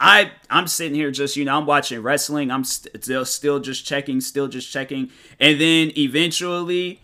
I 0.00 0.32
I'm 0.48 0.68
sitting 0.68 0.94
here 0.94 1.10
just 1.10 1.36
you 1.36 1.44
know 1.44 1.58
I'm 1.58 1.66
watching 1.66 2.00
wrestling. 2.02 2.50
I'm 2.50 2.64
st- 2.64 3.02
still 3.02 3.24
still 3.24 3.60
just 3.60 3.84
checking, 3.84 4.20
still 4.20 4.48
just 4.48 4.70
checking, 4.70 5.10
and 5.40 5.60
then 5.60 5.92
eventually 5.96 7.00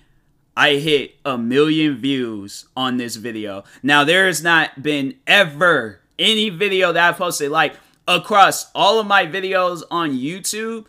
I 0.56 0.74
hit 0.74 1.16
a 1.24 1.36
million 1.36 1.96
views 1.96 2.66
on 2.76 2.96
this 2.96 3.16
video. 3.16 3.64
Now 3.82 4.04
there 4.04 4.26
has 4.26 4.42
not 4.42 4.82
been 4.82 5.16
ever 5.26 6.00
any 6.18 6.50
video 6.50 6.92
that 6.92 7.14
I 7.14 7.16
posted 7.16 7.50
like 7.50 7.74
across 8.06 8.70
all 8.74 9.00
of 9.00 9.06
my 9.06 9.26
videos 9.26 9.82
on 9.90 10.12
YouTube. 10.12 10.86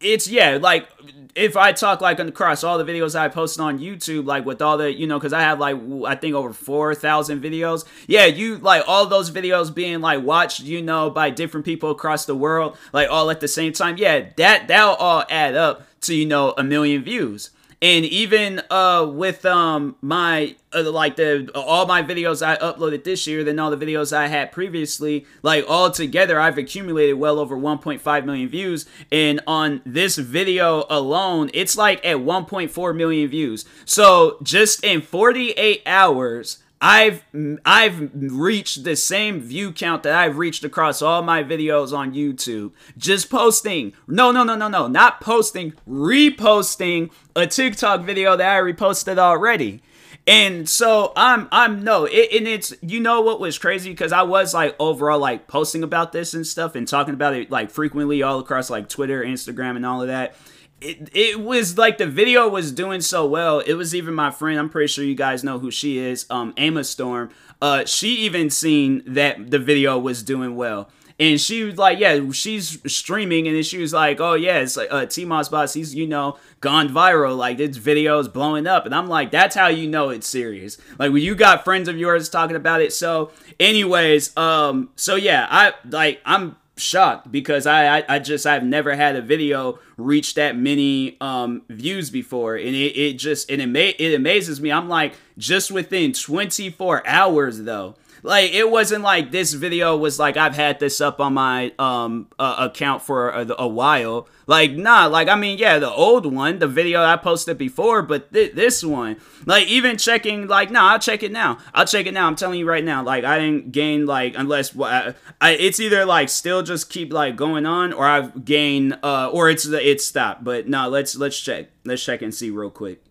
It's 0.00 0.28
yeah, 0.28 0.58
like 0.60 0.88
if 1.34 1.56
I 1.56 1.72
talk 1.72 2.00
like 2.00 2.18
across 2.18 2.64
all 2.64 2.78
the 2.78 2.84
videos 2.84 3.18
I 3.18 3.28
posted 3.28 3.60
on 3.60 3.78
YouTube, 3.78 4.26
like 4.26 4.44
with 4.44 4.60
all 4.60 4.76
the, 4.76 4.92
you 4.92 5.06
know, 5.06 5.18
because 5.18 5.32
I 5.32 5.40
have 5.40 5.58
like 5.58 5.76
I 6.06 6.14
think 6.14 6.34
over 6.34 6.52
four 6.52 6.94
thousand 6.94 7.42
videos. 7.42 7.84
Yeah, 8.06 8.26
you 8.26 8.58
like 8.58 8.84
all 8.86 9.06
those 9.06 9.30
videos 9.30 9.74
being 9.74 10.00
like 10.00 10.22
watched, 10.22 10.60
you 10.60 10.82
know, 10.82 11.10
by 11.10 11.30
different 11.30 11.64
people 11.64 11.90
across 11.90 12.26
the 12.26 12.34
world, 12.34 12.76
like 12.92 13.08
all 13.10 13.30
at 13.30 13.40
the 13.40 13.48
same 13.48 13.72
time. 13.72 13.96
Yeah, 13.96 14.30
that 14.36 14.68
that'll 14.68 14.96
all 14.96 15.24
add 15.30 15.54
up 15.54 15.86
to 16.02 16.14
you 16.14 16.26
know 16.26 16.54
a 16.56 16.62
million 16.62 17.02
views 17.02 17.50
and 17.82 18.04
even 18.04 18.62
uh 18.70 19.06
with 19.08 19.44
um 19.44 19.96
my 20.00 20.56
uh, 20.76 20.90
like 20.90 21.16
the 21.16 21.50
all 21.54 21.86
my 21.86 22.02
videos 22.02 22.44
I 22.44 22.56
uploaded 22.56 23.04
this 23.04 23.26
year 23.26 23.44
than 23.44 23.58
all 23.58 23.70
the 23.70 23.76
videos 23.76 24.14
I 24.14 24.28
had 24.28 24.52
previously 24.52 25.26
like 25.42 25.64
all 25.68 25.90
together 25.90 26.40
I've 26.40 26.58
accumulated 26.58 27.16
well 27.16 27.38
over 27.38 27.56
1.5 27.56 28.24
million 28.24 28.48
views. 28.48 28.86
And 29.10 29.40
on 29.46 29.82
this 29.84 30.16
video 30.16 30.84
alone 30.90 31.50
it's 31.54 31.76
like 31.76 32.04
at 32.04 32.18
1.4 32.18 32.96
million 32.96 33.28
views. 33.28 33.64
So 33.84 34.38
just 34.42 34.84
in 34.84 35.00
48 35.00 35.82
hours 35.86 36.58
I've 36.80 37.24
I've 37.64 38.10
reached 38.14 38.84
the 38.84 38.96
same 38.96 39.40
view 39.40 39.72
count 39.72 40.02
that 40.02 40.14
I've 40.14 40.36
reached 40.36 40.62
across 40.62 41.00
all 41.00 41.22
my 41.22 41.42
videos 41.42 41.96
on 41.96 42.14
YouTube. 42.14 42.72
Just 42.98 43.30
posting. 43.30 43.94
No, 44.06 44.30
no, 44.30 44.44
no, 44.44 44.56
no, 44.56 44.68
no. 44.68 44.86
Not 44.86 45.20
posting, 45.20 45.72
reposting 45.88 47.10
a 47.34 47.46
TikTok 47.46 48.02
video 48.02 48.36
that 48.36 48.56
I 48.56 48.60
reposted 48.60 49.18
already. 49.18 49.82
And 50.26 50.68
so 50.68 51.12
I'm 51.16 51.48
I'm 51.50 51.82
no, 51.82 52.04
it, 52.04 52.32
and 52.32 52.48
it's 52.48 52.74
you 52.82 53.00
know 53.00 53.20
what 53.20 53.40
was 53.40 53.58
crazy 53.58 53.90
because 53.90 54.12
I 54.12 54.22
was 54.22 54.52
like 54.52 54.74
overall 54.78 55.20
like 55.20 55.46
posting 55.46 55.82
about 55.82 56.12
this 56.12 56.34
and 56.34 56.46
stuff 56.46 56.74
and 56.74 56.86
talking 56.86 57.14
about 57.14 57.34
it 57.34 57.50
like 57.50 57.70
frequently 57.70 58.22
all 58.22 58.40
across 58.40 58.68
like 58.68 58.88
Twitter, 58.88 59.24
Instagram, 59.24 59.76
and 59.76 59.86
all 59.86 60.02
of 60.02 60.08
that 60.08 60.34
it, 60.80 61.08
it 61.14 61.40
was 61.40 61.78
like 61.78 61.98
the 61.98 62.06
video 62.06 62.48
was 62.48 62.70
doing 62.70 63.00
so 63.00 63.26
well. 63.26 63.60
It 63.60 63.74
was 63.74 63.94
even 63.94 64.14
my 64.14 64.30
friend. 64.30 64.58
I'm 64.58 64.68
pretty 64.68 64.88
sure 64.88 65.04
you 65.04 65.14
guys 65.14 65.42
know 65.42 65.58
who 65.58 65.70
she 65.70 65.98
is. 65.98 66.26
Um, 66.28 66.52
Emma 66.56 66.84
Storm. 66.84 67.30
Uh, 67.62 67.84
she 67.86 68.16
even 68.16 68.50
seen 68.50 69.02
that 69.06 69.50
the 69.50 69.58
video 69.58 69.98
was 69.98 70.22
doing 70.22 70.54
well, 70.54 70.90
and 71.18 71.40
she 71.40 71.64
was 71.64 71.78
like, 71.78 71.98
"Yeah, 71.98 72.30
she's 72.32 72.78
streaming," 72.92 73.48
and 73.48 73.56
then 73.56 73.62
she 73.62 73.78
was 73.78 73.94
like, 73.94 74.20
"Oh 74.20 74.34
yeah, 74.34 74.58
it's 74.58 74.76
like 74.76 74.88
uh, 74.90 75.06
T 75.06 75.24
Moss 75.24 75.48
Boss. 75.48 75.72
He's 75.72 75.94
you 75.94 76.06
know 76.06 76.36
gone 76.60 76.90
viral. 76.90 77.38
Like 77.38 77.56
this 77.56 77.78
video 77.78 78.18
is 78.18 78.28
blowing 78.28 78.66
up," 78.66 78.84
and 78.84 78.94
I'm 78.94 79.06
like, 79.06 79.30
"That's 79.30 79.56
how 79.56 79.68
you 79.68 79.88
know 79.88 80.10
it's 80.10 80.26
serious." 80.26 80.76
Like 80.98 81.10
when 81.10 81.22
you 81.22 81.34
got 81.34 81.64
friends 81.64 81.88
of 81.88 81.96
yours 81.96 82.28
talking 82.28 82.56
about 82.56 82.82
it. 82.82 82.92
So, 82.92 83.30
anyways, 83.58 84.36
um, 84.36 84.90
so 84.96 85.14
yeah, 85.14 85.46
I 85.50 85.72
like 85.88 86.20
I'm 86.26 86.56
shocked 86.76 87.32
because 87.32 87.66
I, 87.66 87.98
I, 87.98 88.04
I 88.08 88.18
just 88.18 88.46
I've 88.46 88.64
never 88.64 88.94
had 88.94 89.16
a 89.16 89.22
video 89.22 89.78
reach 89.96 90.34
that 90.34 90.56
many 90.56 91.16
um 91.20 91.62
views 91.68 92.10
before. 92.10 92.56
And 92.56 92.74
it, 92.74 92.96
it 92.96 93.12
just 93.14 93.50
and 93.50 93.60
it, 93.60 93.64
ama- 93.64 93.94
it 93.98 94.14
amazes 94.14 94.60
me. 94.60 94.70
I'm 94.70 94.88
like 94.88 95.14
just 95.38 95.70
within 95.70 96.12
24 96.12 97.06
hours 97.06 97.62
though 97.62 97.94
like 98.22 98.52
it 98.52 98.70
wasn't 98.70 99.02
like 99.02 99.30
this 99.30 99.52
video 99.52 99.96
was 99.96 100.18
like 100.18 100.36
I've 100.36 100.54
had 100.54 100.80
this 100.80 101.00
up 101.00 101.20
on 101.20 101.34
my 101.34 101.72
um 101.78 102.28
uh, 102.38 102.68
account 102.70 103.02
for 103.02 103.30
a, 103.30 103.46
a, 103.58 103.68
while. 103.68 104.28
Like 104.46 104.72
nah, 104.72 105.06
like 105.06 105.28
I 105.28 105.34
mean 105.34 105.58
yeah, 105.58 105.78
the 105.78 105.90
old 105.90 106.32
one, 106.32 106.58
the 106.58 106.68
video 106.68 107.02
I 107.02 107.16
posted 107.16 107.58
before, 107.58 108.02
but 108.02 108.32
th- 108.32 108.54
this 108.54 108.84
one, 108.84 109.16
like 109.44 109.66
even 109.66 109.96
checking, 109.96 110.46
like 110.46 110.70
nah, 110.70 110.92
I'll 110.92 110.98
check 110.98 111.22
it 111.22 111.32
now. 111.32 111.58
I'll 111.74 111.86
check 111.86 112.06
it 112.06 112.12
now. 112.12 112.26
I'm 112.26 112.36
telling 112.36 112.58
you 112.58 112.68
right 112.68 112.84
now, 112.84 113.02
like 113.02 113.24
I 113.24 113.38
didn't 113.38 113.72
gain 113.72 114.06
like 114.06 114.34
unless 114.36 114.78
I, 114.78 115.14
I 115.40 115.50
it's 115.52 115.80
either 115.80 116.04
like 116.04 116.28
still 116.28 116.62
just 116.62 116.90
keep 116.90 117.12
like 117.12 117.36
going 117.36 117.66
on 117.66 117.92
or 117.92 118.06
I've 118.06 118.44
gained 118.44 118.98
uh 119.02 119.30
or 119.32 119.50
it's 119.50 119.66
it's 119.66 120.04
stopped. 120.04 120.44
But 120.44 120.68
no, 120.68 120.82
nah, 120.82 120.86
let's 120.88 121.16
let's 121.16 121.40
check. 121.40 121.68
Let's 121.84 122.04
check 122.04 122.22
and 122.22 122.34
see 122.34 122.50
real 122.50 122.70
quick. 122.70 123.02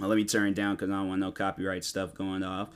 Well, 0.00 0.08
let 0.08 0.16
me 0.16 0.24
turn 0.24 0.48
it 0.48 0.54
down 0.54 0.76
because 0.76 0.88
I 0.88 0.94
don't 0.94 1.08
want 1.08 1.20
no 1.20 1.30
copyright 1.30 1.84
stuff 1.84 2.14
going 2.14 2.42
off. 2.42 2.68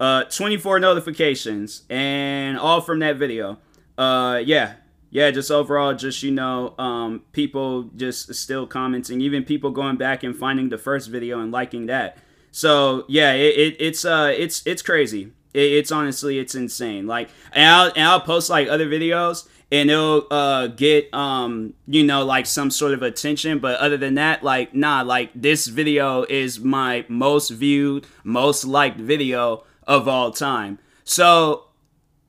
Uh, 0.00 0.24
24 0.24 0.80
notifications, 0.80 1.82
and 1.90 2.58
all 2.58 2.80
from 2.80 3.00
that 3.00 3.16
video. 3.16 3.58
Uh, 3.98 4.40
yeah, 4.42 4.76
yeah, 5.10 5.30
just 5.30 5.50
overall, 5.50 5.92
just 5.94 6.22
you 6.22 6.30
know, 6.30 6.74
um, 6.78 7.22
people 7.32 7.82
just 7.96 8.34
still 8.34 8.66
commenting, 8.66 9.20
even 9.20 9.44
people 9.44 9.70
going 9.70 9.96
back 9.96 10.22
and 10.22 10.34
finding 10.34 10.70
the 10.70 10.78
first 10.78 11.10
video 11.10 11.38
and 11.40 11.52
liking 11.52 11.84
that. 11.86 12.16
So 12.50 13.04
yeah, 13.08 13.34
it, 13.34 13.58
it 13.58 13.76
it's 13.78 14.06
uh, 14.06 14.32
it's 14.34 14.66
it's 14.66 14.80
crazy. 14.80 15.32
It, 15.52 15.72
it's 15.72 15.92
honestly, 15.92 16.38
it's 16.38 16.54
insane. 16.54 17.06
Like, 17.06 17.28
and 17.52 17.68
I'll, 17.68 17.92
and 17.94 18.04
I'll 18.04 18.20
post 18.20 18.48
like 18.48 18.68
other 18.68 18.86
videos, 18.86 19.46
and 19.70 19.90
it'll 19.90 20.26
uh 20.30 20.68
get 20.68 21.12
um 21.14 21.74
you 21.86 22.04
know 22.04 22.24
like 22.24 22.46
some 22.46 22.70
sort 22.70 22.92
of 22.92 23.02
attention 23.02 23.58
but 23.58 23.78
other 23.78 23.96
than 23.96 24.14
that 24.14 24.42
like 24.42 24.74
nah 24.74 25.02
like 25.02 25.30
this 25.34 25.66
video 25.66 26.24
is 26.24 26.58
my 26.60 27.04
most 27.08 27.50
viewed 27.50 28.06
most 28.24 28.64
liked 28.64 28.98
video 28.98 29.64
of 29.86 30.08
all 30.08 30.30
time. 30.30 30.78
So 31.04 31.64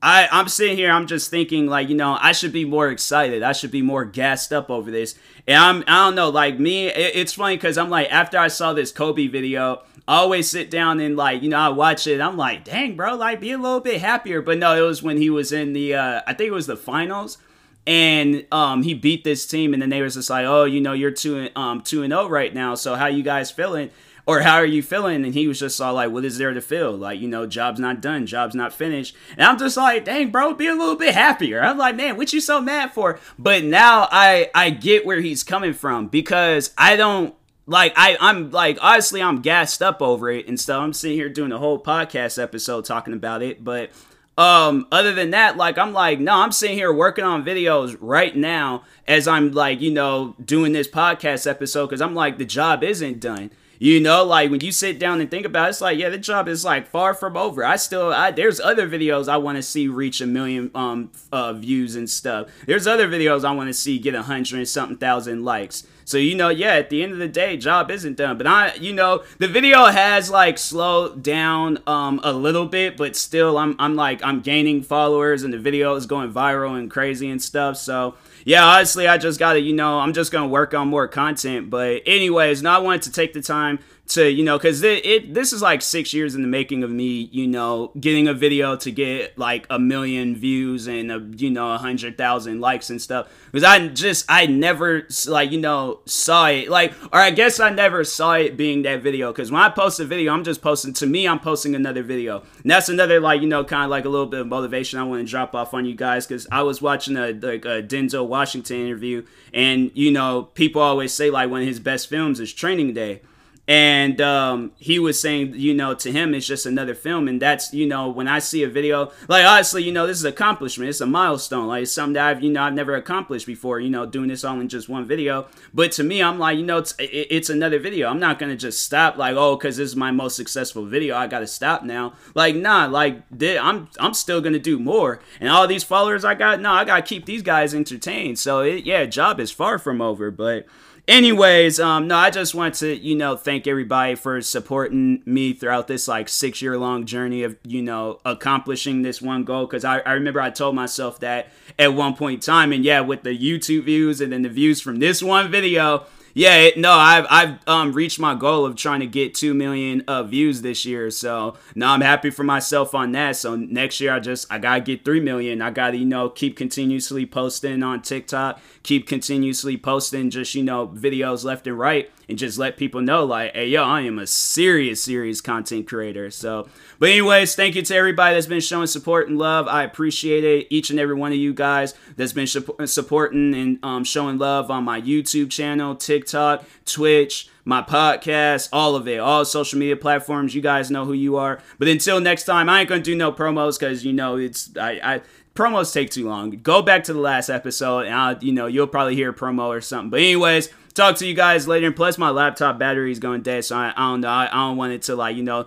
I, 0.02 0.28
I'm 0.32 0.48
sitting 0.48 0.76
here, 0.76 0.90
I'm 0.90 1.06
just 1.06 1.30
thinking, 1.30 1.68
like, 1.68 1.88
you 1.88 1.94
know, 1.94 2.18
I 2.20 2.32
should 2.32 2.52
be 2.52 2.64
more 2.64 2.88
excited. 2.90 3.44
I 3.44 3.52
should 3.52 3.70
be 3.70 3.82
more 3.82 4.04
gassed 4.04 4.52
up 4.52 4.68
over 4.68 4.90
this. 4.90 5.14
And 5.46 5.56
I'm, 5.56 5.84
I 5.86 6.04
don't 6.04 6.16
know, 6.16 6.28
like, 6.28 6.58
me, 6.58 6.88
it, 6.88 7.12
it's 7.14 7.34
funny 7.34 7.56
because 7.56 7.78
I'm 7.78 7.88
like, 7.90 8.12
after 8.12 8.36
I 8.36 8.48
saw 8.48 8.72
this 8.72 8.90
Kobe 8.90 9.28
video, 9.28 9.82
I 10.08 10.16
always 10.16 10.50
sit 10.50 10.70
down 10.70 10.98
and, 10.98 11.16
like, 11.16 11.42
you 11.42 11.48
know, 11.48 11.58
I 11.58 11.68
watch 11.68 12.08
it. 12.08 12.20
I'm 12.20 12.36
like, 12.36 12.64
dang, 12.64 12.96
bro, 12.96 13.14
like, 13.14 13.40
be 13.40 13.52
a 13.52 13.58
little 13.58 13.78
bit 13.78 14.00
happier. 14.00 14.42
But 14.42 14.58
no, 14.58 14.76
it 14.76 14.80
was 14.86 15.04
when 15.04 15.18
he 15.18 15.30
was 15.30 15.52
in 15.52 15.72
the, 15.72 15.94
uh, 15.94 16.22
I 16.26 16.34
think 16.34 16.48
it 16.48 16.54
was 16.54 16.66
the 16.66 16.76
finals. 16.76 17.38
And 17.86 18.46
um, 18.52 18.82
he 18.82 18.94
beat 18.94 19.24
this 19.24 19.46
team, 19.46 19.72
and 19.72 19.82
then 19.82 19.90
they 19.90 20.02
was 20.02 20.14
just 20.14 20.30
like, 20.30 20.46
"Oh, 20.46 20.62
you 20.62 20.80
know, 20.80 20.92
you're 20.92 21.10
two 21.10 21.48
um 21.56 21.80
two 21.80 22.04
and 22.04 22.12
zero 22.12 22.26
oh 22.26 22.28
right 22.28 22.54
now. 22.54 22.76
So 22.76 22.94
how 22.94 23.06
you 23.06 23.24
guys 23.24 23.50
feeling?" 23.50 23.90
Or 24.26 24.40
how 24.40 24.54
are 24.54 24.66
you 24.66 24.82
feeling? 24.82 25.24
And 25.24 25.34
he 25.34 25.48
was 25.48 25.58
just 25.58 25.80
all 25.80 25.94
like, 25.94 26.10
what 26.10 26.24
is 26.24 26.38
there 26.38 26.54
to 26.54 26.60
feel? 26.60 26.92
Like, 26.92 27.20
you 27.20 27.28
know, 27.28 27.46
job's 27.46 27.80
not 27.80 28.00
done, 28.00 28.26
job's 28.26 28.54
not 28.54 28.72
finished. 28.72 29.16
And 29.36 29.42
I'm 29.42 29.58
just 29.58 29.76
like, 29.76 30.04
dang, 30.04 30.30
bro, 30.30 30.54
be 30.54 30.68
a 30.68 30.74
little 30.74 30.96
bit 30.96 31.14
happier. 31.14 31.62
I'm 31.62 31.78
like, 31.78 31.96
man, 31.96 32.16
what 32.16 32.32
you 32.32 32.40
so 32.40 32.60
mad 32.60 32.92
for? 32.92 33.18
But 33.38 33.64
now 33.64 34.08
I 34.10 34.50
I 34.54 34.70
get 34.70 35.04
where 35.04 35.20
he's 35.20 35.42
coming 35.42 35.72
from 35.72 36.08
because 36.08 36.72
I 36.78 36.96
don't 36.96 37.34
like 37.66 37.92
I 37.96 38.16
I'm 38.20 38.50
like 38.50 38.78
honestly 38.80 39.22
I'm 39.22 39.40
gassed 39.40 39.82
up 39.82 40.00
over 40.00 40.30
it 40.30 40.46
and 40.46 40.58
stuff. 40.58 40.80
I'm 40.80 40.92
sitting 40.92 41.16
here 41.16 41.28
doing 41.28 41.52
a 41.52 41.58
whole 41.58 41.82
podcast 41.82 42.40
episode 42.40 42.84
talking 42.84 43.14
about 43.14 43.42
it, 43.42 43.64
but 43.64 43.90
um 44.38 44.86
other 44.90 45.12
than 45.12 45.32
that 45.32 45.58
like 45.58 45.76
i'm 45.76 45.92
like 45.92 46.18
no 46.18 46.32
i'm 46.32 46.52
sitting 46.52 46.74
here 46.74 46.90
working 46.90 47.22
on 47.22 47.44
videos 47.44 47.98
right 48.00 48.34
now 48.34 48.82
as 49.06 49.28
i'm 49.28 49.52
like 49.52 49.82
you 49.82 49.90
know 49.90 50.34
doing 50.42 50.72
this 50.72 50.88
podcast 50.88 51.46
episode 51.46 51.86
because 51.86 52.00
i'm 52.00 52.14
like 52.14 52.38
the 52.38 52.44
job 52.44 52.82
isn't 52.82 53.20
done 53.20 53.50
you 53.82 53.98
know, 53.98 54.22
like 54.22 54.48
when 54.48 54.60
you 54.60 54.70
sit 54.70 55.00
down 55.00 55.20
and 55.20 55.28
think 55.28 55.44
about 55.44 55.66
it, 55.66 55.70
it's 55.70 55.80
like, 55.80 55.98
yeah, 55.98 56.08
the 56.08 56.16
job 56.16 56.46
is 56.46 56.64
like 56.64 56.86
far 56.86 57.14
from 57.14 57.36
over. 57.36 57.64
I 57.64 57.74
still, 57.74 58.12
I, 58.12 58.30
there's 58.30 58.60
other 58.60 58.88
videos 58.88 59.28
I 59.28 59.38
want 59.38 59.56
to 59.56 59.62
see 59.62 59.88
reach 59.88 60.20
a 60.20 60.26
million 60.26 60.70
um 60.72 61.10
uh, 61.32 61.52
views 61.54 61.96
and 61.96 62.08
stuff. 62.08 62.46
There's 62.64 62.86
other 62.86 63.08
videos 63.08 63.44
I 63.44 63.50
want 63.50 63.70
to 63.70 63.74
see 63.74 63.98
get 63.98 64.14
a 64.14 64.22
hundred 64.22 64.68
something 64.68 64.98
thousand 64.98 65.44
likes. 65.44 65.84
So 66.04 66.16
you 66.16 66.36
know, 66.36 66.48
yeah, 66.48 66.74
at 66.74 66.90
the 66.90 67.02
end 67.02 67.12
of 67.12 67.18
the 67.18 67.26
day, 67.26 67.56
job 67.56 67.90
isn't 67.90 68.16
done. 68.16 68.38
But 68.38 68.46
I, 68.46 68.74
you 68.74 68.92
know, 68.92 69.24
the 69.38 69.48
video 69.48 69.86
has 69.86 70.30
like 70.30 70.58
slowed 70.58 71.24
down 71.24 71.80
um 71.88 72.20
a 72.22 72.32
little 72.32 72.66
bit, 72.66 72.96
but 72.96 73.16
still, 73.16 73.58
I'm 73.58 73.74
I'm 73.80 73.96
like 73.96 74.22
I'm 74.22 74.42
gaining 74.42 74.82
followers, 74.82 75.42
and 75.42 75.52
the 75.52 75.58
video 75.58 75.96
is 75.96 76.06
going 76.06 76.32
viral 76.32 76.78
and 76.78 76.88
crazy 76.88 77.28
and 77.30 77.42
stuff. 77.42 77.76
So 77.78 78.14
yeah, 78.44 78.64
honestly, 78.64 79.06
I 79.06 79.18
just 79.18 79.38
gotta, 79.38 79.60
you 79.60 79.72
know, 79.72 80.00
I'm 80.00 80.12
just 80.12 80.32
gonna 80.32 80.48
work 80.48 80.74
on 80.74 80.88
more 80.88 81.08
content. 81.08 81.70
But 81.70 82.02
anyways, 82.06 82.62
now 82.62 82.76
I 82.76 82.80
wanted 82.80 83.02
to 83.02 83.12
take 83.12 83.32
the 83.32 83.42
time 83.42 83.78
to 84.08 84.28
you 84.28 84.44
know 84.44 84.58
because 84.58 84.82
it, 84.82 85.04
it, 85.06 85.34
this 85.34 85.52
is 85.52 85.62
like 85.62 85.80
six 85.80 86.12
years 86.12 86.34
in 86.34 86.42
the 86.42 86.48
making 86.48 86.82
of 86.82 86.90
me 86.90 87.28
you 87.32 87.46
know 87.46 87.92
getting 87.98 88.28
a 88.28 88.34
video 88.34 88.76
to 88.76 88.90
get 88.90 89.36
like 89.38 89.66
a 89.70 89.78
million 89.78 90.36
views 90.36 90.86
and 90.86 91.10
a, 91.10 91.24
you 91.36 91.50
know 91.50 91.72
a 91.72 91.78
hundred 91.78 92.18
thousand 92.18 92.60
likes 92.60 92.90
and 92.90 93.00
stuff. 93.00 93.28
Because 93.50 93.64
i 93.64 93.88
just 93.88 94.24
i 94.28 94.46
never 94.46 95.06
like 95.28 95.52
you 95.52 95.60
know 95.60 96.00
saw 96.06 96.46
it. 96.48 96.68
Like 96.68 96.92
or 97.12 97.18
i 97.18 97.30
guess 97.30 97.60
i 97.60 97.70
never 97.70 98.04
saw 98.04 98.34
it 98.34 98.56
being 98.56 98.82
that 98.82 99.02
video. 99.02 99.32
Because 99.32 99.50
when 99.50 99.62
i 99.62 99.68
post 99.68 100.00
a 100.00 100.04
video 100.04 100.32
i'm 100.32 100.44
just 100.44 100.62
posting 100.62 100.92
to 100.94 101.06
me 101.06 101.26
i'm 101.26 101.40
posting 101.40 101.74
another 101.74 102.02
video. 102.02 102.42
And 102.62 102.70
that's 102.70 102.88
another 102.88 103.20
like 103.20 103.40
you 103.40 103.48
know 103.48 103.64
kind 103.64 103.84
of 103.84 103.90
like 103.90 104.04
a 104.04 104.08
little 104.08 104.26
bit 104.26 104.40
of 104.40 104.46
motivation 104.46 104.98
i 104.98 105.04
want 105.04 105.24
to 105.24 105.30
drop 105.30 105.54
off 105.54 105.74
on 105.74 105.84
you 105.84 105.94
guys 105.94 106.26
because 106.26 106.46
i 106.50 106.62
was 106.62 106.82
watching 106.82 107.16
a 107.16 107.32
like 107.32 107.64
a 107.64 107.82
denzel 107.82 108.26
washington 108.26 108.78
interview 108.78 109.24
and 109.52 109.90
you 109.94 110.10
know 110.10 110.44
people 110.54 110.82
always 110.82 111.12
say 111.12 111.30
like 111.30 111.50
one 111.50 111.62
of 111.62 111.68
his 111.68 111.80
best 111.80 112.08
films 112.08 112.40
is 112.40 112.52
training 112.52 112.92
day 112.92 113.20
and 113.68 114.20
um, 114.20 114.72
he 114.76 114.98
was 114.98 115.20
saying 115.20 115.54
you 115.54 115.72
know 115.72 115.94
to 115.94 116.10
him 116.10 116.34
it's 116.34 116.46
just 116.46 116.66
another 116.66 116.94
film. 116.94 117.28
And 117.28 117.40
that's 117.40 117.72
you 117.72 117.86
know 117.86 118.08
when 118.08 118.26
i 118.26 118.38
see 118.40 118.64
a 118.64 118.68
video 118.68 119.12
like 119.28 119.46
honestly 119.46 119.84
you 119.84 119.92
know 119.92 120.06
this 120.06 120.18
is 120.18 120.24
accomplishment. 120.24 120.90
It's 120.90 121.00
a 121.00 121.06
milestone. 121.06 121.68
Like 121.68 121.82
it's 121.82 121.92
something 121.92 122.14
that 122.14 122.28
i've 122.28 122.42
you 122.42 122.50
know 122.50 122.62
i've 122.62 122.74
never 122.74 122.96
accomplished 122.96 123.46
before 123.46 123.78
you 123.78 123.90
know 123.90 124.04
doing 124.04 124.28
this 124.28 124.42
all 124.44 124.58
in 124.60 124.68
just 124.68 124.88
one 124.88 125.06
video. 125.06 125.46
But 125.72 125.92
to 125.92 126.04
me 126.04 126.22
i'm 126.22 126.38
like 126.38 126.58
you 126.58 126.64
know 126.64 126.78
it's 126.78 126.94
it's 126.98 127.50
another 127.50 127.78
video. 127.78 128.08
I'm 128.08 128.20
not 128.20 128.40
gonna 128.40 128.56
just 128.56 128.82
stop 128.82 129.16
like 129.16 129.36
oh 129.36 129.56
because 129.56 129.76
this 129.76 129.90
is 129.90 129.96
my 129.96 130.10
most 130.10 130.34
successful 130.34 130.84
video. 130.84 131.16
I 131.16 131.28
gotta 131.28 131.46
stop 131.46 131.84
now. 131.84 132.14
Like 132.34 132.56
nah 132.56 132.86
like 132.86 133.22
i'm 133.40 133.88
i'm 134.00 134.14
still 134.14 134.40
gonna 134.40 134.58
do 134.58 134.80
more. 134.80 135.20
And 135.38 135.48
all 135.48 135.68
these 135.68 135.84
followers 135.84 136.24
i 136.24 136.34
got 136.34 136.60
no 136.60 136.70
nah, 136.70 136.80
i 136.80 136.84
gotta 136.84 137.02
keep 137.02 137.26
these 137.26 137.42
guys 137.42 137.74
entertained. 137.74 138.40
So 138.40 138.60
it, 138.60 138.84
yeah 138.84 139.04
job 139.04 139.38
is 139.38 139.52
far 139.52 139.78
from 139.78 140.02
over. 140.02 140.32
But 140.32 140.66
anyways 141.08 141.80
um 141.80 142.06
no 142.06 142.16
i 142.16 142.30
just 142.30 142.54
want 142.54 142.74
to 142.76 142.96
you 142.96 143.16
know 143.16 143.36
thank 143.36 143.66
everybody 143.66 144.14
for 144.14 144.40
supporting 144.40 145.20
me 145.26 145.52
throughout 145.52 145.88
this 145.88 146.06
like 146.06 146.28
six 146.28 146.62
year 146.62 146.78
long 146.78 147.04
journey 147.04 147.42
of 147.42 147.56
you 147.64 147.82
know 147.82 148.20
accomplishing 148.24 149.02
this 149.02 149.20
one 149.20 149.42
goal. 149.42 149.66
Because 149.66 149.84
I, 149.84 149.98
I 150.00 150.12
remember 150.12 150.40
i 150.40 150.50
told 150.50 150.76
myself 150.76 151.18
that 151.20 151.48
at 151.76 151.94
one 151.94 152.14
point 152.14 152.34
in 152.34 152.40
time 152.40 152.72
and 152.72 152.84
yeah 152.84 153.00
with 153.00 153.24
the 153.24 153.36
youtube 153.36 153.84
views 153.84 154.20
and 154.20 154.32
then 154.32 154.42
the 154.42 154.48
views 154.48 154.80
from 154.80 155.00
this 155.00 155.22
one 155.22 155.50
video 155.50 156.06
yeah, 156.34 156.70
no, 156.76 156.92
I've 156.92 157.26
I've 157.28 157.68
um, 157.68 157.92
reached 157.92 158.18
my 158.18 158.34
goal 158.34 158.64
of 158.64 158.76
trying 158.76 159.00
to 159.00 159.06
get 159.06 159.34
two 159.34 159.54
million 159.54 160.02
uh, 160.08 160.22
views 160.22 160.62
this 160.62 160.84
year. 160.84 161.10
So 161.10 161.56
now 161.74 161.92
I'm 161.92 162.00
happy 162.00 162.30
for 162.30 162.42
myself 162.42 162.94
on 162.94 163.12
that. 163.12 163.36
So 163.36 163.56
next 163.56 164.00
year 164.00 164.12
I 164.12 164.20
just 164.20 164.50
I 164.50 164.58
gotta 164.58 164.80
get 164.80 165.04
three 165.04 165.20
million. 165.20 165.60
I 165.60 165.70
gotta 165.70 165.96
you 165.96 166.06
know 166.06 166.28
keep 166.28 166.56
continuously 166.56 167.26
posting 167.26 167.82
on 167.82 168.02
TikTok, 168.02 168.60
keep 168.82 169.06
continuously 169.06 169.76
posting 169.76 170.30
just 170.30 170.54
you 170.54 170.62
know 170.62 170.88
videos 170.88 171.44
left 171.44 171.66
and 171.66 171.78
right 171.78 172.10
and 172.28 172.38
just 172.38 172.58
let 172.58 172.76
people 172.76 173.00
know 173.00 173.24
like 173.24 173.52
hey 173.52 173.68
yo 173.68 173.84
i 173.84 174.00
am 174.00 174.18
a 174.18 174.26
serious 174.26 175.02
serious 175.04 175.40
content 175.40 175.86
creator 175.86 176.30
so 176.30 176.68
but 176.98 177.10
anyways 177.10 177.54
thank 177.54 177.74
you 177.74 177.82
to 177.82 177.94
everybody 177.94 178.34
that's 178.34 178.46
been 178.46 178.60
showing 178.60 178.86
support 178.86 179.28
and 179.28 179.38
love 179.38 179.68
i 179.68 179.82
appreciate 179.82 180.44
it 180.44 180.66
each 180.70 180.90
and 180.90 180.98
every 180.98 181.14
one 181.14 181.32
of 181.32 181.38
you 181.38 181.52
guys 181.52 181.94
that's 182.16 182.32
been 182.32 182.46
supporting 182.46 183.54
and 183.54 183.78
um, 183.82 184.04
showing 184.04 184.38
love 184.38 184.70
on 184.70 184.84
my 184.84 185.00
youtube 185.00 185.50
channel 185.50 185.94
tiktok 186.22 186.64
twitch 186.84 187.48
my 187.64 187.82
podcast, 187.82 188.68
all 188.72 188.96
of 188.96 189.06
it, 189.06 189.20
all 189.20 189.44
social 189.44 189.78
media 189.78 189.96
platforms. 189.96 190.54
You 190.54 190.62
guys 190.62 190.90
know 190.90 191.04
who 191.04 191.12
you 191.12 191.36
are. 191.36 191.60
But 191.78 191.88
until 191.88 192.20
next 192.20 192.44
time, 192.44 192.68
I 192.68 192.80
ain't 192.80 192.88
gonna 192.88 193.02
do 193.02 193.14
no 193.14 193.32
promos 193.32 193.78
because 193.78 194.04
you 194.04 194.12
know 194.12 194.36
it's 194.36 194.76
I, 194.76 195.00
I 195.02 195.20
promos 195.54 195.92
take 195.92 196.10
too 196.10 196.28
long. 196.28 196.50
Go 196.50 196.82
back 196.82 197.04
to 197.04 197.12
the 197.12 197.20
last 197.20 197.48
episode, 197.48 198.06
and 198.06 198.14
I'll, 198.14 198.38
you 198.38 198.52
know 198.52 198.66
you'll 198.66 198.86
probably 198.86 199.14
hear 199.14 199.30
a 199.30 199.34
promo 199.34 199.68
or 199.68 199.80
something. 199.80 200.10
But 200.10 200.20
anyways, 200.20 200.70
talk 200.94 201.16
to 201.16 201.26
you 201.26 201.34
guys 201.34 201.68
later. 201.68 201.86
And 201.86 201.96
plus, 201.96 202.18
my 202.18 202.30
laptop 202.30 202.78
battery 202.78 203.12
is 203.12 203.18
going 203.18 203.42
dead, 203.42 203.64
so 203.64 203.76
I, 203.76 203.92
I 203.96 204.10
don't 204.10 204.22
know. 204.22 204.28
I, 204.28 204.48
I 204.50 204.68
don't 204.68 204.76
want 204.76 204.92
it 204.92 205.02
to 205.02 205.16
like 205.16 205.36
you 205.36 205.42
know 205.42 205.66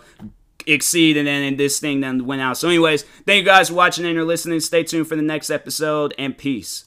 exceed 0.67 1.15
and 1.15 1.27
then 1.27 1.43
and 1.43 1.59
this 1.59 1.79
thing 1.79 2.01
then 2.01 2.25
went 2.25 2.41
out. 2.41 2.57
So, 2.57 2.67
anyways, 2.67 3.03
thank 3.25 3.39
you 3.39 3.45
guys 3.45 3.69
for 3.69 3.75
watching 3.75 4.05
and 4.05 4.17
or 4.17 4.25
listening. 4.25 4.59
Stay 4.59 4.83
tuned 4.83 5.07
for 5.07 5.15
the 5.15 5.21
next 5.21 5.49
episode 5.49 6.13
and 6.17 6.37
peace. 6.37 6.85